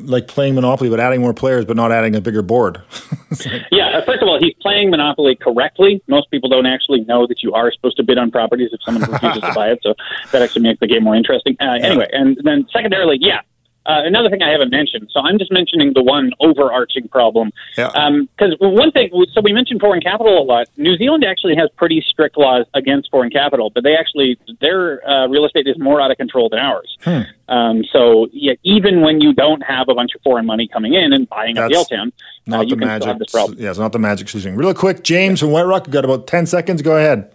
[0.00, 2.82] like playing Monopoly, but adding more players, but not adding a bigger board.
[3.70, 4.04] yeah.
[4.04, 6.02] First of all, he's playing Monopoly correctly.
[6.08, 9.08] Most people don't actually know that you are supposed to bid on properties if someone
[9.08, 9.78] refuses to buy it.
[9.82, 9.94] So
[10.32, 11.56] that actually makes the game more interesting.
[11.60, 13.40] Uh, anyway, and then secondarily, yeah,
[13.86, 17.52] uh, another thing I haven't mentioned, so I'm just mentioning the one overarching problem.
[17.76, 18.06] Because yeah.
[18.06, 20.68] um, one thing, so we mentioned foreign capital a lot.
[20.76, 25.28] New Zealand actually has pretty strict laws against foreign capital, but they actually their uh,
[25.28, 26.96] real estate is more out of control than ours.
[27.02, 27.22] Hmm.
[27.48, 31.12] Um, so yeah, even when you don't have a bunch of foreign money coming in
[31.12, 32.12] and buying up Yaletown,
[32.52, 33.58] uh, you can magic, have this problem.
[33.58, 34.56] Yeah, it's not the magic solution.
[34.56, 36.82] Real quick, James from White Rock, got about ten seconds.
[36.82, 37.30] Go ahead.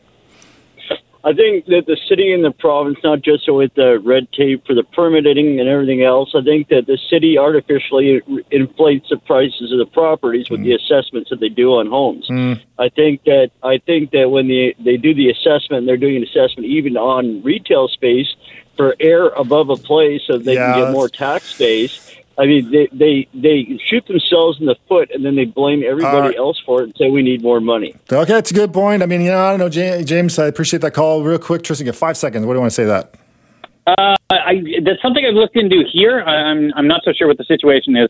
[1.24, 4.74] I think that the city and the province, not just with the red tape for
[4.74, 9.78] the permitting and everything else, I think that the city artificially inflates the prices of
[9.78, 10.66] the properties with mm.
[10.66, 12.28] the assessments that they do on homes.
[12.28, 12.62] Mm.
[12.80, 16.24] I think that I think that when they they do the assessment, they're doing an
[16.24, 18.34] assessment even on retail space
[18.76, 22.72] for air above a place so they yeah, can get more tax space I mean,
[22.72, 26.60] they, they they shoot themselves in the foot and then they blame everybody uh, else
[26.66, 27.94] for it and say we need more money.
[28.12, 29.04] Okay, that's a good point.
[29.04, 30.40] I mean, you know, I don't know, James.
[30.40, 31.24] I appreciate that call.
[31.24, 32.48] Real quick, Tristin, get five seconds.
[32.48, 33.14] What do you want to say that?
[33.86, 36.22] Uh, I, that's something I've looked into here.
[36.22, 38.10] I'm I'm not so sure what the situation is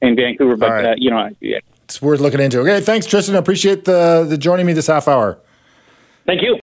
[0.00, 0.84] in Vancouver, but right.
[0.84, 1.58] uh, you know, yeah.
[1.82, 2.60] it's worth looking into.
[2.60, 3.34] Okay, thanks, Tristin.
[3.34, 5.38] I appreciate the the joining me this half hour.
[6.24, 6.60] Thank you.